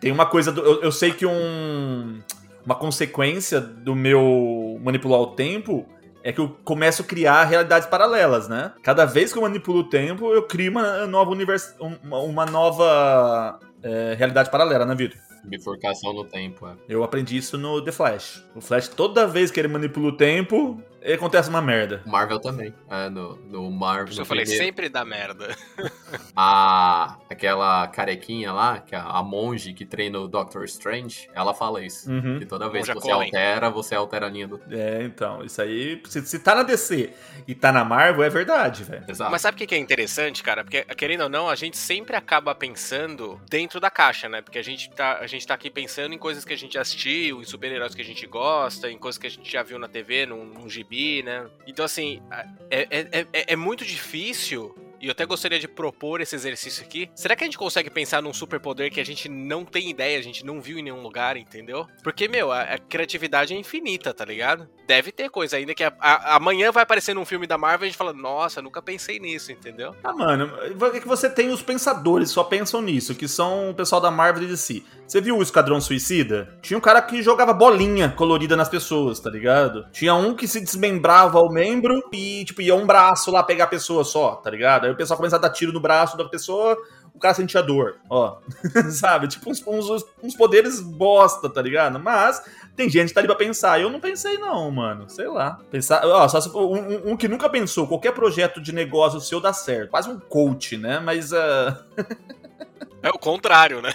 Tem 0.00 0.10
uma 0.10 0.26
coisa. 0.26 0.50
Do, 0.50 0.62
eu, 0.62 0.82
eu 0.82 0.92
sei 0.92 1.12
que 1.12 1.26
um. 1.26 2.20
Uma 2.64 2.74
consequência 2.74 3.60
do 3.60 3.94
meu 3.94 4.78
manipular 4.82 5.20
o 5.20 5.28
tempo 5.28 5.86
é 6.22 6.30
que 6.30 6.38
eu 6.38 6.54
começo 6.64 7.00
a 7.00 7.04
criar 7.04 7.44
realidades 7.44 7.88
paralelas, 7.88 8.46
né? 8.46 8.72
Cada 8.82 9.06
vez 9.06 9.32
que 9.32 9.38
eu 9.38 9.42
manipulo 9.42 9.78
o 9.78 9.88
tempo, 9.88 10.30
eu 10.34 10.42
crio 10.42 10.70
uma 10.70 11.06
nova 11.06 11.30
univers, 11.30 11.74
uma, 11.80 12.18
uma 12.18 12.44
nova 12.44 13.58
é, 13.82 14.14
realidade 14.16 14.50
paralela, 14.50 14.84
né, 14.84 14.94
Vitor? 14.94 15.18
Bifurcação 15.44 16.12
no 16.12 16.24
tempo, 16.24 16.66
é. 16.66 16.74
Eu 16.88 17.02
aprendi 17.04 17.36
isso 17.36 17.56
no 17.56 17.82
The 17.82 17.92
Flash. 17.92 18.44
O 18.54 18.60
Flash, 18.60 18.88
toda 18.88 19.26
vez 19.26 19.50
que 19.50 19.60
ele 19.60 19.68
manipula 19.68 20.08
o 20.08 20.16
tempo, 20.16 20.82
acontece 21.04 21.48
uma 21.48 21.60
merda. 21.62 22.02
Marvel 22.06 22.40
também. 22.40 22.74
É, 22.90 23.08
no, 23.08 23.36
no 23.36 23.70
Marvel. 23.70 24.12
Eu 24.14 24.18
no 24.20 24.24
falei, 24.24 24.44
primeiro- 24.44 24.64
sempre 24.64 24.88
dá 24.88 25.04
merda. 25.04 25.56
a 26.36 27.16
aquela 27.28 27.86
carequinha 27.88 28.52
lá, 28.52 28.80
que 28.80 28.94
é 28.94 28.98
a 28.98 29.22
monge 29.22 29.72
que 29.72 29.84
treina 29.84 30.18
o 30.18 30.28
Doctor 30.28 30.64
Strange, 30.64 31.28
ela 31.34 31.54
fala 31.54 31.84
isso. 31.84 32.10
Uhum. 32.10 32.38
Que 32.38 32.46
toda 32.46 32.68
vez 32.68 32.86
que 32.86 32.94
você 32.94 33.08
Cohen. 33.10 33.26
altera, 33.26 33.70
você 33.70 33.94
altera 33.94 34.26
a 34.26 34.28
linha 34.30 34.48
do. 34.48 34.60
É, 34.70 35.02
então, 35.04 35.44
isso 35.44 35.60
aí. 35.60 36.00
Se, 36.06 36.24
se 36.24 36.38
tá 36.38 36.54
na 36.54 36.62
DC 36.62 37.12
e 37.46 37.54
tá 37.54 37.72
na 37.72 37.84
Marvel, 37.84 38.22
é 38.22 38.28
verdade, 38.30 38.84
velho. 38.84 39.04
Exato. 39.08 39.30
Mas 39.30 39.42
sabe 39.42 39.62
o 39.62 39.66
que 39.66 39.74
é 39.74 39.78
interessante, 39.78 40.42
cara? 40.42 40.64
Porque, 40.64 40.82
querendo 40.94 41.22
ou 41.22 41.28
não, 41.28 41.48
a 41.48 41.54
gente 41.54 41.76
sempre 41.76 42.16
acaba 42.16 42.54
pensando 42.54 43.40
dentro 43.48 43.80
da 43.80 43.90
caixa, 43.90 44.28
né? 44.28 44.42
Porque 44.42 44.58
a 44.58 44.64
gente 44.64 44.90
tá, 44.90 45.18
a 45.18 45.26
gente 45.26 45.46
tá 45.46 45.54
aqui 45.54 45.70
pensando 45.70 46.14
em 46.14 46.18
coisas 46.18 46.44
que 46.44 46.52
a 46.52 46.56
gente 46.56 46.74
já 46.74 46.80
assistiu, 46.80 47.40
em 47.40 47.44
super-heróis 47.44 47.94
que 47.94 48.02
a 48.02 48.04
gente 48.04 48.26
gosta, 48.26 48.90
em 48.90 48.98
coisas 48.98 49.18
que 49.18 49.26
a 49.26 49.30
gente 49.30 49.50
já 49.50 49.62
viu 49.62 49.78
na 49.78 49.88
TV, 49.88 50.26
num, 50.26 50.44
num 50.44 50.68
gibi, 50.68 50.87
né? 51.22 51.46
Então, 51.66 51.84
assim, 51.84 52.22
é, 52.70 52.86
é, 52.90 53.26
é, 53.32 53.52
é 53.52 53.56
muito 53.56 53.84
difícil. 53.84 54.74
E 55.00 55.06
eu 55.06 55.12
até 55.12 55.24
gostaria 55.24 55.58
de 55.58 55.68
propor 55.68 56.20
esse 56.20 56.34
exercício 56.34 56.82
aqui. 56.84 57.10
Será 57.14 57.36
que 57.36 57.44
a 57.44 57.46
gente 57.46 57.58
consegue 57.58 57.88
pensar 57.90 58.20
num 58.22 58.32
superpoder 58.32 58.90
que 58.90 59.00
a 59.00 59.04
gente 59.04 59.28
não 59.28 59.64
tem 59.64 59.90
ideia, 59.90 60.18
a 60.18 60.22
gente 60.22 60.44
não 60.44 60.60
viu 60.60 60.78
em 60.78 60.82
nenhum 60.82 61.02
lugar, 61.02 61.36
entendeu? 61.36 61.86
Porque, 62.02 62.26
meu, 62.28 62.50
a, 62.50 62.62
a 62.62 62.78
criatividade 62.78 63.54
é 63.54 63.56
infinita, 63.56 64.12
tá 64.12 64.24
ligado? 64.24 64.68
Deve 64.86 65.12
ter 65.12 65.28
coisa 65.30 65.56
ainda 65.56 65.74
que 65.74 65.84
a- 65.84 65.92
a- 66.00 66.36
amanhã 66.36 66.72
vai 66.72 66.82
aparecer 66.82 67.14
num 67.14 67.24
filme 67.24 67.46
da 67.46 67.56
Marvel 67.58 67.86
e 67.86 67.88
a 67.88 67.90
gente 67.90 67.98
fala, 67.98 68.12
nossa, 68.12 68.60
nunca 68.62 68.82
pensei 68.82 69.18
nisso, 69.18 69.52
entendeu? 69.52 69.94
Ah, 70.02 70.12
mano, 70.12 70.50
é 70.94 71.00
que 71.00 71.06
você 71.06 71.28
tem 71.30 71.50
os 71.50 71.62
pensadores, 71.62 72.30
só 72.30 72.42
pensam 72.42 72.82
nisso, 72.82 73.14
que 73.14 73.28
são 73.28 73.70
o 73.70 73.74
pessoal 73.74 74.00
da 74.00 74.10
Marvel 74.10 74.42
e 74.44 74.46
DC. 74.46 74.82
Você 75.06 75.20
viu 75.20 75.36
o 75.38 75.42
Esquadrão 75.42 75.80
Suicida? 75.80 76.58
Tinha 76.60 76.76
um 76.76 76.80
cara 76.80 77.00
que 77.02 77.22
jogava 77.22 77.52
bolinha 77.52 78.10
colorida 78.10 78.56
nas 78.56 78.68
pessoas, 78.68 79.20
tá 79.20 79.30
ligado? 79.30 79.86
Tinha 79.92 80.14
um 80.14 80.34
que 80.34 80.48
se 80.48 80.60
desmembrava 80.60 81.38
o 81.40 81.48
membro 81.50 82.02
e, 82.12 82.44
tipo, 82.44 82.60
ia 82.62 82.74
um 82.74 82.86
braço 82.86 83.30
lá 83.30 83.42
pegar 83.42 83.64
a 83.64 83.68
pessoa 83.68 84.04
só, 84.04 84.36
tá 84.36 84.50
ligado? 84.50 84.87
Aí 84.88 84.94
o 84.94 84.96
pessoal 84.96 85.16
começava 85.16 85.44
a 85.44 85.48
dar 85.48 85.54
tiro 85.54 85.72
no 85.72 85.80
braço 85.80 86.16
da 86.16 86.24
pessoa, 86.24 86.76
o 87.14 87.18
cara 87.18 87.34
sentia 87.34 87.62
dor, 87.62 87.96
ó. 88.10 88.38
Sabe? 88.90 89.28
Tipo, 89.28 89.50
uns, 89.50 89.64
uns, 89.66 90.04
uns 90.22 90.34
poderes 90.36 90.80
bosta, 90.80 91.48
tá 91.48 91.60
ligado? 91.62 91.98
Mas 91.98 92.42
tem 92.76 92.88
gente 92.88 93.08
que 93.08 93.14
tá 93.14 93.20
ali 93.20 93.26
pra 93.28 93.36
pensar. 93.36 93.80
Eu 93.80 93.90
não 93.90 94.00
pensei, 94.00 94.38
não, 94.38 94.70
mano. 94.70 95.08
Sei 95.08 95.26
lá. 95.28 95.58
Pensar. 95.70 96.04
Ó, 96.04 96.28
só 96.28 96.40
se 96.40 96.50
for 96.50 96.66
um, 96.66 96.76
um- 96.78 97.12
um 97.12 97.16
que 97.16 97.28
nunca 97.28 97.48
pensou, 97.48 97.86
qualquer 97.86 98.12
projeto 98.12 98.60
de 98.60 98.72
negócio 98.72 99.20
seu 99.20 99.40
dá 99.40 99.52
certo. 99.52 99.90
Quase 99.90 100.08
um 100.08 100.18
coach, 100.18 100.76
né? 100.76 100.98
Mas 101.00 101.32
ah, 101.32 101.84
É 103.02 103.10
o 103.10 103.18
contrário, 103.18 103.80
né? 103.80 103.92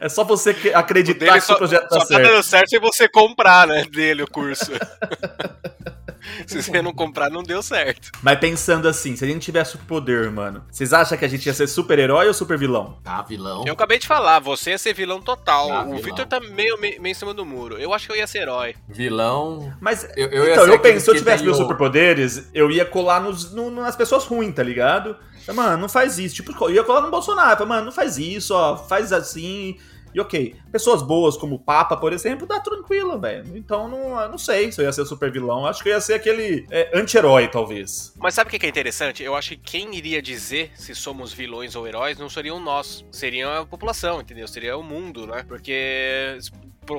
é 0.00 0.08
só 0.08 0.24
você 0.24 0.52
O 0.52 0.76
acreditar 0.78 1.34
que 1.34 1.40
só, 1.42 1.54
o 1.54 1.56
projeto 1.58 1.82
só 1.88 1.94
dá 1.96 2.00
tá 2.00 2.06
certo. 2.06 2.22
dando 2.30 2.42
certo 2.42 2.68
se 2.70 2.78
você 2.78 3.08
comprar, 3.08 3.66
né, 3.66 3.84
dele 3.84 4.22
o 4.22 4.30
curso. 4.30 4.70
se 6.46 6.62
você 6.62 6.82
não 6.82 6.92
comprar, 6.92 7.30
não 7.30 7.42
deu 7.42 7.62
certo. 7.62 8.10
Mas 8.22 8.38
pensando 8.38 8.88
assim, 8.88 9.16
se 9.16 9.24
a 9.24 9.28
gente 9.28 9.42
tivesse 9.42 9.72
superpoder, 9.72 10.30
mano, 10.30 10.64
vocês 10.70 10.92
acham 10.92 11.16
que 11.16 11.24
a 11.24 11.28
gente 11.28 11.46
ia 11.46 11.54
ser 11.54 11.66
super-herói 11.66 12.26
ou 12.28 12.34
super-vilão? 12.34 12.98
Tá, 13.02 13.22
vilão. 13.22 13.64
Eu 13.66 13.72
acabei 13.74 13.98
de 13.98 14.06
falar, 14.06 14.38
você 14.40 14.70
ia 14.70 14.78
ser 14.78 14.94
vilão 14.94 15.20
total. 15.20 15.70
Ah, 15.72 15.80
o 15.82 15.84
vilão. 15.86 16.02
Victor 16.02 16.26
tá 16.26 16.40
meio, 16.40 16.78
meio, 16.80 17.00
meio 17.00 17.12
em 17.12 17.14
cima 17.14 17.32
do 17.34 17.44
muro. 17.44 17.78
Eu 17.78 17.92
acho 17.94 18.06
que 18.06 18.12
eu 18.12 18.16
ia 18.16 18.26
ser 18.26 18.38
herói. 18.42 18.74
Vilão. 18.88 19.72
Mas 19.80 20.04
Eu, 20.16 20.28
eu 20.28 20.44
ia 20.44 20.52
então, 20.52 20.64
ser 20.64 20.70
eu 20.72 20.78
penso, 20.78 21.04
se 21.04 21.10
eu 21.10 21.14
tivesse 21.16 21.42
meus 21.44 21.56
o- 21.58 21.62
superpoderes, 21.62 22.48
eu 22.54 22.70
ia 22.70 22.84
colar 22.84 23.20
nos, 23.20 23.52
no- 23.52 23.70
nas 23.70 23.96
pessoas 23.96 24.24
ruins, 24.24 24.54
tá 24.54 24.62
ligado? 24.62 25.16
Mano, 25.54 25.78
não 25.78 25.88
faz 25.88 26.18
isso. 26.18 26.36
Tipo, 26.36 26.52
eu 26.66 26.70
ia 26.74 26.84
colar 26.84 27.00
no 27.00 27.10
Bolsonaro. 27.10 27.50
Falei, 27.56 27.66
Mano, 27.68 27.86
não 27.86 27.92
faz 27.92 28.18
isso, 28.18 28.54
ó. 28.54 28.76
Faz 28.76 29.12
assim. 29.12 29.76
E 30.14 30.20
ok. 30.20 30.56
Pessoas 30.72 31.02
boas 31.02 31.36
como 31.36 31.56
o 31.56 31.58
Papa, 31.58 31.96
por 31.96 32.12
exemplo, 32.12 32.46
dá 32.46 32.60
tranquilo, 32.60 33.18
velho. 33.18 33.56
Então, 33.56 33.88
não, 33.88 34.28
não 34.28 34.38
sei 34.38 34.70
se 34.72 34.80
eu 34.80 34.84
ia 34.84 34.92
ser 34.92 35.04
super 35.06 35.30
vilão. 35.30 35.66
Acho 35.66 35.82
que 35.82 35.88
eu 35.88 35.94
ia 35.94 36.00
ser 36.00 36.14
aquele 36.14 36.66
é, 36.70 36.90
anti-herói, 36.94 37.48
talvez. 37.48 38.12
Mas 38.16 38.34
sabe 38.34 38.48
o 38.48 38.58
que 38.58 38.66
é 38.66 38.68
interessante? 38.68 39.22
Eu 39.22 39.34
acho 39.34 39.50
que 39.50 39.56
quem 39.56 39.94
iria 39.94 40.20
dizer 40.20 40.72
se 40.74 40.94
somos 40.94 41.32
vilões 41.32 41.74
ou 41.74 41.86
heróis 41.86 42.18
não 42.18 42.28
seriam 42.28 42.60
nós, 42.60 43.04
seriam 43.10 43.52
a 43.52 43.66
população, 43.66 44.20
entendeu? 44.20 44.46
Seria 44.48 44.76
o 44.76 44.82
mundo, 44.82 45.26
né? 45.26 45.44
Porque, 45.46 46.38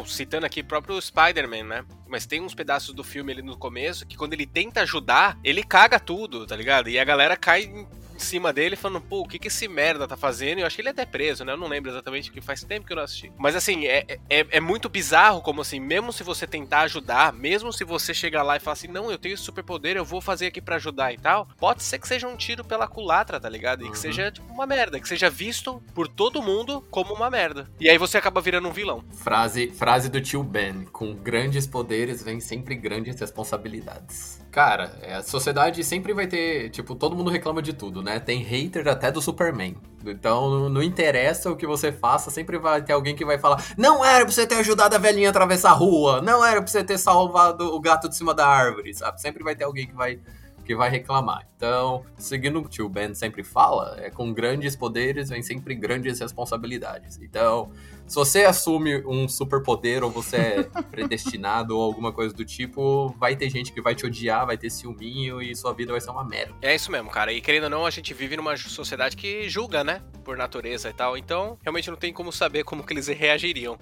citando 0.06 0.46
aqui 0.46 0.62
o 0.62 0.66
próprio 0.66 1.02
Spider-Man, 1.02 1.64
né? 1.64 1.86
Mas 2.08 2.26
tem 2.26 2.42
uns 2.42 2.54
pedaços 2.54 2.94
do 2.94 3.04
filme 3.04 3.32
ali 3.32 3.42
no 3.42 3.58
começo 3.58 4.06
que 4.06 4.18
quando 4.18 4.34
ele 4.34 4.46
tenta 4.46 4.82
ajudar, 4.82 5.38
ele 5.44 5.64
caga 5.64 6.00
tudo, 6.00 6.46
tá 6.46 6.56
ligado? 6.56 6.90
E 6.90 7.00
a 7.00 7.04
galera 7.04 7.36
cai 7.38 7.88
em 8.22 8.26
cima 8.26 8.54
dele 8.54 8.76
falando, 8.76 9.02
pô, 9.02 9.22
o 9.22 9.28
que 9.28 9.40
que 9.40 9.48
esse 9.48 9.68
merda 9.68 10.08
tá 10.08 10.16
fazendo? 10.16 10.60
E 10.60 10.62
eu 10.62 10.68
acho 10.68 10.76
que 10.76 10.82
ele 10.82 10.90
é 10.90 10.92
até 10.92 11.06
preso, 11.06 11.44
né? 11.44 11.54
Eu 11.54 11.58
não 11.58 11.68
lembro 11.68 11.90
exatamente, 11.90 12.30
porque 12.30 12.40
faz 12.42 12.64
tempo 12.64 12.86
que 12.86 12.94
eu 12.94 12.98
não 12.98 13.04
assisti. 13.04 13.32
Mas 13.38 13.56
assim, 13.56 13.88
é, 13.88 14.06
é, 14.30 14.46
é 14.50 14.60
muito 14.60 14.88
bizarro 14.88 15.42
como 15.42 15.62
assim, 15.62 15.80
mesmo 15.80 16.14
se 16.14 16.24
você 16.24 16.46
tentar 16.46 16.82
ajudar, 16.82 17.34
mesmo 17.34 17.74
se 17.74 17.84
você 17.84 18.14
chegar 18.14 18.44
lá 18.44 18.58
e 18.58 18.60
falar 18.60 18.74
assim, 18.74 18.88
não, 18.88 19.12
eu 19.12 19.18
tenho 19.18 19.34
esse 19.34 19.44
superpoder, 19.44 19.98
eu 19.98 20.06
vou 20.06 20.22
fazer 20.22 20.48
aqui 20.48 20.62
pra 20.62 20.76
ajudar 20.76 21.12
e 21.14 21.18
tal, 21.18 21.48
pode 21.58 21.82
ser 21.84 21.98
que 22.00 22.08
seja 22.08 22.28
um 22.28 22.36
tiro 22.38 22.64
pela 22.64 22.88
culatra, 22.88 23.40
tá 23.40 23.50
ligado? 23.50 23.82
E 23.82 23.86
que 23.86 23.90
Uhum. 23.90 23.96
seja 23.96 24.32
tipo 24.32 24.52
uma 24.54 24.66
merda, 24.68 25.00
que 25.00 25.08
seja 25.08 25.30
visto 25.30 25.82
por 25.94 26.08
todo 26.08 26.42
mundo 26.42 26.82
como 26.92 27.14
uma 27.14 27.30
merda. 27.30 27.70
E 27.80 27.90
aí 27.90 27.98
você 27.98 28.18
acaba 28.18 28.40
virando 28.42 28.68
um 28.68 28.72
vilão. 28.72 29.04
Frase, 29.24 29.72
frase 29.72 30.10
do 30.10 30.22
tio 30.22 30.44
Ben: 30.44 30.86
com 30.92 31.14
grandes 31.16 31.66
poderes 31.68 32.22
vem 32.24 32.40
sempre 32.40 32.76
grandes 32.76 33.20
responsabilidades. 33.20 34.42
Cara, 34.52 34.92
é, 35.02 35.16
a 35.16 35.24
sociedade 35.24 35.82
sempre 35.82 36.14
vai 36.14 36.28
ter. 36.28 36.70
Tipo, 36.72 36.94
todo 36.94 37.16
mundo 37.16 37.30
reclama 37.30 37.62
de 37.62 37.72
tudo, 37.72 38.04
né? 38.04 38.20
Tem 38.20 38.44
hater 38.44 38.86
até 38.90 39.10
do 39.10 39.22
Superman. 39.22 39.78
Então, 40.06 40.68
não 40.68 40.84
interessa 40.84 41.50
o 41.50 41.56
que 41.56 41.66
você 41.66 41.90
faça, 41.90 42.30
sempre 42.30 42.58
vai 42.58 42.82
ter 42.82 42.92
alguém 42.92 43.16
que 43.16 43.24
vai 43.24 43.40
falar: 43.40 43.64
Não 43.78 44.04
era 44.04 44.26
pra 44.26 44.34
você 44.34 44.46
ter 44.46 44.56
ajudado 44.56 44.94
a 44.94 45.00
velhinha 45.00 45.30
a 45.30 45.32
atravessar 45.32 45.70
a 45.70 45.74
rua, 45.74 46.22
não 46.22 46.44
era 46.44 46.62
pra 46.62 46.70
você 46.70 46.84
ter 46.84 46.98
salvado 46.98 47.74
o 47.74 47.80
gato 47.80 48.10
de 48.10 48.16
cima 48.16 48.34
da 48.34 48.46
árvore, 48.46 48.94
sabe? 48.94 49.22
Sempre 49.22 49.42
vai 49.42 49.56
ter 49.56 49.64
alguém 49.64 49.88
que 49.88 49.96
vai 49.96 50.20
que 50.62 50.76
vai 50.76 50.90
reclamar. 50.90 51.48
Então, 51.56 52.04
seguindo 52.18 52.60
o 52.60 52.62
que 52.64 52.68
o 52.68 52.72
tio 52.72 52.90
Ben 52.90 53.14
sempre 53.14 53.44
fala, 53.44 53.96
é 54.00 54.10
com 54.10 54.34
grandes 54.34 54.76
poderes 54.76 55.30
vem 55.30 55.42
sempre 55.42 55.76
grandes 55.76 56.20
responsabilidades. 56.20 57.20
Então, 57.22 57.72
se 58.08 58.16
você 58.16 58.44
assume 58.44 59.04
um 59.06 59.28
superpoder 59.28 60.04
ou 60.04 60.10
você 60.10 60.36
é 60.36 60.64
predestinado 60.90 61.78
ou 61.78 61.84
alguma 61.84 62.12
coisa 62.12 62.34
do 62.34 62.44
tipo, 62.44 63.16
vai 63.18 63.36
ter 63.36 63.50
gente 63.50 63.72
que 63.72 63.82
vai 63.82 63.96
te 63.96 64.06
odiar, 64.06 64.46
vai 64.46 64.58
ter 64.58 64.70
ciúminho 64.70 65.42
e 65.42 65.56
sua 65.56 65.74
vida 65.74 65.92
vai 65.92 66.02
ser 66.02 66.10
uma 66.10 66.24
merda. 66.24 66.54
É 66.62 66.74
isso 66.74 66.92
mesmo, 66.92 67.10
cara. 67.10 67.32
E 67.32 67.42
querendo 67.42 67.66
ou 67.66 67.70
não, 67.70 67.86
a 67.86 67.90
gente 67.90 68.14
vive 68.14 68.36
numa 68.36 68.58
sociedade 68.58 69.16
que 69.16 69.48
julga, 69.48 69.84
né? 69.84 70.02
Por 70.24 70.36
natureza 70.36 70.90
e 70.90 70.94
tal. 70.94 71.18
Então, 71.18 71.58
realmente 71.62 71.90
não 71.90 71.98
tem 71.98 72.12
como 72.12 72.32
saber 72.32 72.64
como 72.64 72.84
que 72.84 72.94
eles 72.94 73.08
reagiriam. 73.08 73.78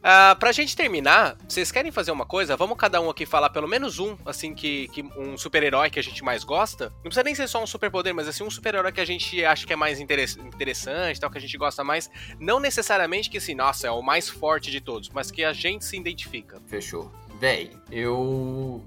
Uh, 0.00 0.34
pra 0.38 0.50
gente 0.50 0.74
terminar, 0.74 1.36
vocês 1.46 1.70
querem 1.70 1.92
fazer 1.92 2.10
uma 2.10 2.24
coisa? 2.24 2.56
Vamos 2.56 2.76
cada 2.78 3.00
um 3.00 3.10
aqui 3.10 3.26
falar 3.26 3.50
pelo 3.50 3.68
menos 3.68 3.98
um, 3.98 4.16
assim, 4.24 4.54
que, 4.54 4.88
que 4.88 5.02
um 5.02 5.36
super-herói 5.36 5.90
que 5.90 5.98
a 5.98 6.02
gente 6.02 6.24
mais 6.24 6.42
gosta. 6.42 6.88
Não 6.96 7.02
precisa 7.02 7.22
nem 7.22 7.34
ser 7.34 7.46
só 7.48 7.62
um 7.62 7.66
super-poder, 7.66 8.14
mas 8.14 8.26
assim, 8.26 8.42
um 8.42 8.50
super-herói 8.50 8.92
que 8.92 9.00
a 9.00 9.04
gente 9.04 9.44
acha 9.44 9.66
que 9.66 9.72
é 9.72 9.76
mais 9.76 10.00
interessante, 10.00 11.20
tal, 11.20 11.30
que 11.30 11.36
a 11.36 11.40
gente 11.40 11.56
gosta 11.58 11.84
mais. 11.84 12.10
Não 12.38 12.58
necessariamente 12.58 13.28
que 13.28 13.36
assim, 13.36 13.54
nossa, 13.54 13.86
é 13.86 13.90
o 13.90 14.00
mais 14.00 14.28
forte 14.28 14.70
de 14.70 14.80
todos, 14.80 15.10
mas 15.10 15.30
que 15.30 15.44
a 15.44 15.52
gente 15.52 15.84
se 15.84 15.98
identifica. 15.98 16.60
Fechou. 16.66 17.12
Véi, 17.38 17.70
eu 17.90 18.82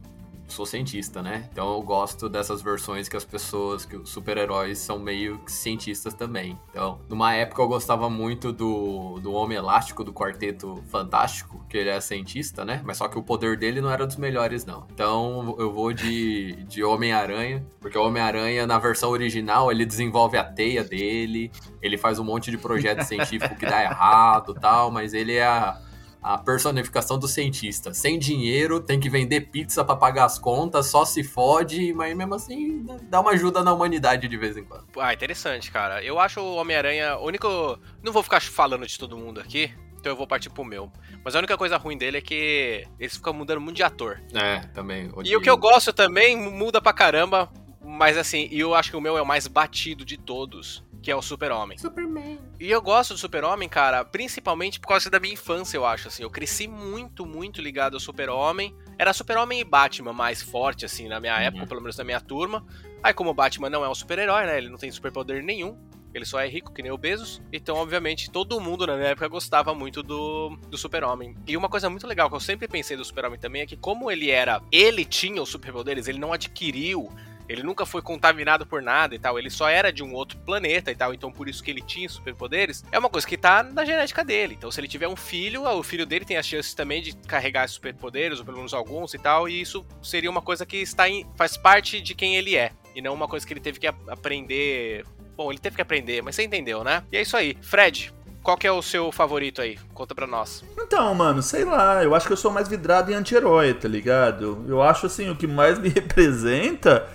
sou 0.53 0.65
cientista, 0.65 1.21
né? 1.21 1.47
Então 1.51 1.73
eu 1.73 1.81
gosto 1.81 2.29
dessas 2.29 2.61
versões 2.61 3.09
que 3.09 3.17
as 3.17 3.25
pessoas, 3.25 3.85
que 3.85 3.95
os 3.95 4.09
super-heróis 4.09 4.77
são 4.77 4.99
meio 4.99 5.41
cientistas 5.47 6.13
também. 6.13 6.57
Então, 6.69 6.99
numa 7.09 7.33
época 7.33 7.61
eu 7.61 7.67
gostava 7.67 8.09
muito 8.09 8.51
do, 8.51 9.19
do 9.19 9.33
Homem 9.33 9.57
Elástico 9.57 10.03
do 10.03 10.13
Quarteto 10.13 10.83
Fantástico, 10.87 11.65
que 11.69 11.77
ele 11.77 11.89
é 11.89 11.99
cientista, 11.99 12.63
né? 12.63 12.81
Mas 12.85 12.97
só 12.97 13.07
que 13.07 13.17
o 13.17 13.23
poder 13.23 13.57
dele 13.57 13.81
não 13.81 13.89
era 13.89 14.05
dos 14.05 14.15
melhores, 14.15 14.65
não. 14.65 14.85
Então 14.93 15.55
eu 15.59 15.71
vou 15.71 15.91
de, 15.91 16.63
de 16.65 16.83
Homem-Aranha, 16.83 17.65
porque 17.79 17.97
o 17.97 18.03
Homem-Aranha, 18.05 18.67
na 18.67 18.79
versão 18.79 19.09
original, 19.09 19.71
ele 19.71 19.85
desenvolve 19.85 20.37
a 20.37 20.43
teia 20.43 20.83
dele, 20.83 21.51
ele 21.81 21.97
faz 21.97 22.19
um 22.19 22.23
monte 22.23 22.51
de 22.51 22.57
projeto 22.57 23.01
científico 23.03 23.55
que 23.55 23.65
dá 23.65 23.83
errado 23.83 24.53
tal, 24.53 24.91
mas 24.91 25.13
ele 25.13 25.33
é 25.33 25.45
a 25.45 25.79
a 26.23 26.37
personificação 26.37 27.19
do 27.19 27.27
cientista. 27.27 27.93
Sem 27.93 28.17
dinheiro, 28.17 28.79
tem 28.79 28.99
que 28.99 29.09
vender 29.09 29.41
pizza 29.41 29.83
para 29.83 29.95
pagar 29.95 30.25
as 30.25 30.39
contas, 30.39 30.87
só 30.87 31.03
se 31.03 31.23
fode, 31.23 31.93
mas 31.93 32.15
mesmo 32.15 32.35
assim 32.35 32.85
dá 33.09 33.19
uma 33.19 33.31
ajuda 33.31 33.61
na 33.61 33.73
humanidade 33.73 34.27
de 34.27 34.37
vez 34.37 34.55
em 34.55 34.63
quando. 34.63 34.85
Ah, 34.97 35.13
interessante, 35.13 35.69
cara. 35.69 36.01
Eu 36.03 36.19
acho 36.19 36.39
o 36.39 36.55
Homem-Aranha 36.55 37.17
o 37.17 37.25
único. 37.25 37.77
Não 38.01 38.13
vou 38.13 38.23
ficar 38.23 38.41
falando 38.41 38.87
de 38.87 38.97
todo 38.97 39.17
mundo 39.17 39.41
aqui, 39.41 39.71
então 39.99 40.11
eu 40.11 40.15
vou 40.15 40.25
partir 40.25 40.49
pro 40.49 40.63
meu. 40.63 40.91
Mas 41.23 41.35
a 41.35 41.39
única 41.39 41.57
coisa 41.57 41.77
ruim 41.77 41.97
dele 41.97 42.17
é 42.17 42.21
que 42.21 42.87
eles 42.99 43.15
ficam 43.15 43.33
mudando 43.33 43.59
muito 43.59 43.75
de 43.75 43.83
ator. 43.83 44.21
É, 44.33 44.59
também. 44.73 45.11
E 45.25 45.35
o 45.35 45.41
que 45.41 45.49
eu 45.49 45.57
gosto 45.57 45.91
também 45.91 46.37
muda 46.37 46.81
pra 46.81 46.93
caramba, 46.93 47.51
mas 47.83 48.17
assim, 48.17 48.47
eu 48.51 48.73
acho 48.73 48.91
que 48.91 48.97
o 48.97 49.01
meu 49.01 49.17
é 49.17 49.21
o 49.21 49.25
mais 49.25 49.47
batido 49.47 50.05
de 50.05 50.17
todos 50.17 50.82
que 51.03 51.11
é 51.11 51.15
o 51.15 51.21
Super-Homem. 51.21 51.77
Superman. 51.77 52.39
E 52.57 52.71
eu 52.71 52.81
gosto 52.81 53.13
do 53.13 53.19
Super-Homem, 53.19 53.67
cara, 53.67 54.05
principalmente 54.05 54.79
por 54.79 54.87
causa 54.87 55.09
da 55.09 55.19
minha 55.19 55.33
infância, 55.33 55.75
eu 55.75 55.85
acho, 55.85 56.07
assim. 56.07 56.23
Eu 56.23 56.29
cresci 56.29 56.65
muito, 56.65 57.25
muito 57.25 57.61
ligado 57.61 57.95
ao 57.95 57.99
Super-Homem. 57.99 58.73
Era 58.97 59.11
Super-Homem 59.11 59.59
e 59.59 59.63
Batman 59.65 60.13
mais 60.13 60.41
forte, 60.41 60.85
assim, 60.85 61.09
na 61.09 61.19
minha 61.19 61.35
uhum. 61.35 61.41
época, 61.41 61.67
pelo 61.67 61.81
menos 61.81 61.97
na 61.97 62.05
minha 62.05 62.21
turma. 62.21 62.65
Aí, 63.03 63.13
como 63.13 63.31
o 63.31 63.33
Batman 63.33 63.69
não 63.69 63.83
é 63.83 63.89
um 63.89 63.93
super-herói, 63.93 64.45
né? 64.45 64.57
Ele 64.57 64.69
não 64.69 64.77
tem 64.77 64.89
superpoder 64.89 65.43
nenhum. 65.43 65.77
Ele 66.13 66.23
só 66.23 66.39
é 66.39 66.47
rico, 66.47 66.71
que 66.71 66.81
nem 66.81 66.91
o 66.91 66.97
Bezos. 66.97 67.41
Então, 67.51 67.75
obviamente, 67.75 68.31
todo 68.31 68.61
mundo 68.61 68.87
na 68.87 68.95
minha 68.95 69.09
época 69.09 69.27
gostava 69.27 69.75
muito 69.75 70.01
do, 70.01 70.55
do 70.69 70.77
Super-Homem. 70.77 71.35
E 71.45 71.57
uma 71.57 71.67
coisa 71.67 71.89
muito 71.89 72.07
legal 72.07 72.29
que 72.29 72.35
eu 72.35 72.39
sempre 72.39 72.65
pensei 72.65 72.95
do 72.95 73.03
Super-Homem 73.03 73.39
também 73.39 73.63
é 73.63 73.65
que, 73.65 73.75
como 73.75 74.09
ele 74.09 74.31
era. 74.31 74.61
Ele 74.71 75.03
tinha 75.03 75.41
os 75.41 75.49
superpoderes, 75.49 76.07
ele 76.07 76.19
não 76.19 76.31
adquiriu 76.31 77.09
ele 77.47 77.63
nunca 77.63 77.85
foi 77.85 78.01
contaminado 78.01 78.65
por 78.65 78.81
nada 78.81 79.15
e 79.15 79.19
tal. 79.19 79.37
Ele 79.37 79.49
só 79.49 79.69
era 79.69 79.91
de 79.91 80.03
um 80.03 80.13
outro 80.13 80.37
planeta 80.39 80.91
e 80.91 80.95
tal. 80.95 81.13
Então, 81.13 81.31
por 81.31 81.47
isso 81.47 81.63
que 81.63 81.71
ele 81.71 81.81
tinha 81.81 82.07
superpoderes. 82.07 82.83
É 82.91 82.99
uma 82.99 83.09
coisa 83.09 83.27
que 83.27 83.37
tá 83.37 83.63
na 83.63 83.85
genética 83.85 84.23
dele. 84.23 84.55
Então, 84.57 84.71
se 84.71 84.79
ele 84.79 84.87
tiver 84.87 85.07
um 85.07 85.15
filho, 85.15 85.63
o 85.63 85.83
filho 85.83 86.05
dele 86.05 86.25
tem 86.25 86.37
as 86.37 86.45
chances 86.45 86.73
também 86.73 87.01
de 87.01 87.15
carregar 87.15 87.67
superpoderes, 87.67 88.39
ou 88.39 88.45
pelo 88.45 88.57
menos 88.57 88.73
alguns 88.73 89.13
e 89.13 89.19
tal. 89.19 89.47
E 89.47 89.59
isso 89.59 89.85
seria 90.01 90.29
uma 90.29 90.41
coisa 90.41 90.65
que 90.65 90.77
está 90.77 91.07
em, 91.09 91.25
faz 91.35 91.57
parte 91.57 92.01
de 92.01 92.15
quem 92.15 92.35
ele 92.35 92.55
é. 92.55 92.71
E 92.95 93.01
não 93.01 93.13
uma 93.13 93.27
coisa 93.27 93.45
que 93.45 93.53
ele 93.53 93.59
teve 93.59 93.79
que 93.79 93.87
aprender. 93.87 95.05
Bom, 95.35 95.51
ele 95.51 95.59
teve 95.59 95.75
que 95.75 95.81
aprender, 95.81 96.21
mas 96.21 96.35
você 96.35 96.43
entendeu, 96.43 96.83
né? 96.83 97.03
E 97.11 97.17
é 97.17 97.21
isso 97.21 97.35
aí. 97.35 97.57
Fred, 97.59 98.13
qual 98.43 98.57
que 98.57 98.67
é 98.67 98.71
o 98.71 98.81
seu 98.81 99.11
favorito 99.11 99.61
aí? 99.61 99.79
Conta 99.93 100.13
pra 100.13 100.27
nós. 100.27 100.63
Então, 100.77 101.15
mano, 101.15 101.41
sei 101.41 101.65
lá, 101.65 102.03
eu 102.03 102.13
acho 102.13 102.27
que 102.27 102.33
eu 102.33 102.37
sou 102.37 102.51
mais 102.51 102.67
vidrado 102.67 103.11
em 103.11 103.15
anti-herói, 103.15 103.73
tá 103.73 103.87
ligado? 103.87 104.63
Eu 104.67 104.81
acho 104.81 105.07
assim, 105.07 105.29
o 105.29 105.35
que 105.35 105.47
mais 105.47 105.79
me 105.79 105.89
representa 105.89 107.07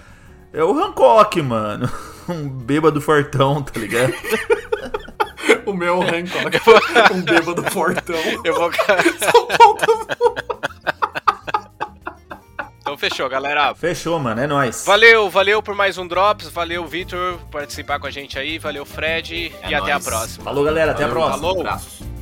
é 0.58 0.64
o 0.64 0.76
Hancock, 0.76 1.40
mano. 1.40 1.88
Um 2.28 2.46
bêbado 2.46 3.00
fortão, 3.00 3.62
tá 3.62 3.80
ligado? 3.80 4.12
o 5.64 5.72
meu 5.72 5.94
é 5.94 5.96
o 5.96 6.02
Hancock. 6.02 6.60
um 7.14 7.22
bêbado 7.22 7.62
fortão. 7.70 8.16
Eu 8.44 8.54
vou. 8.54 8.70
Então 12.80 12.98
fechou, 12.98 13.30
galera. 13.30 13.74
Fechou, 13.74 14.18
mano. 14.18 14.42
É 14.42 14.46
nóis. 14.46 14.84
Valeu, 14.84 15.30
valeu 15.30 15.62
por 15.62 15.74
mais 15.74 15.96
um 15.96 16.06
Drops. 16.06 16.50
Valeu, 16.50 16.84
Vitor, 16.84 17.38
por 17.38 17.60
participar 17.60 17.98
com 17.98 18.06
a 18.06 18.10
gente 18.10 18.38
aí. 18.38 18.58
Valeu, 18.58 18.84
Fred. 18.84 19.50
É 19.62 19.68
e 19.68 19.70
nóis. 19.70 19.82
até 19.82 19.92
a 19.92 20.00
próxima. 20.00 20.44
Falou, 20.44 20.64
galera. 20.64 20.92
Até 20.92 21.06
valeu, 21.06 21.22
a 21.22 21.28
próxima. 21.28 21.48
Falou. 21.48 21.60
Abraços. 21.60 22.17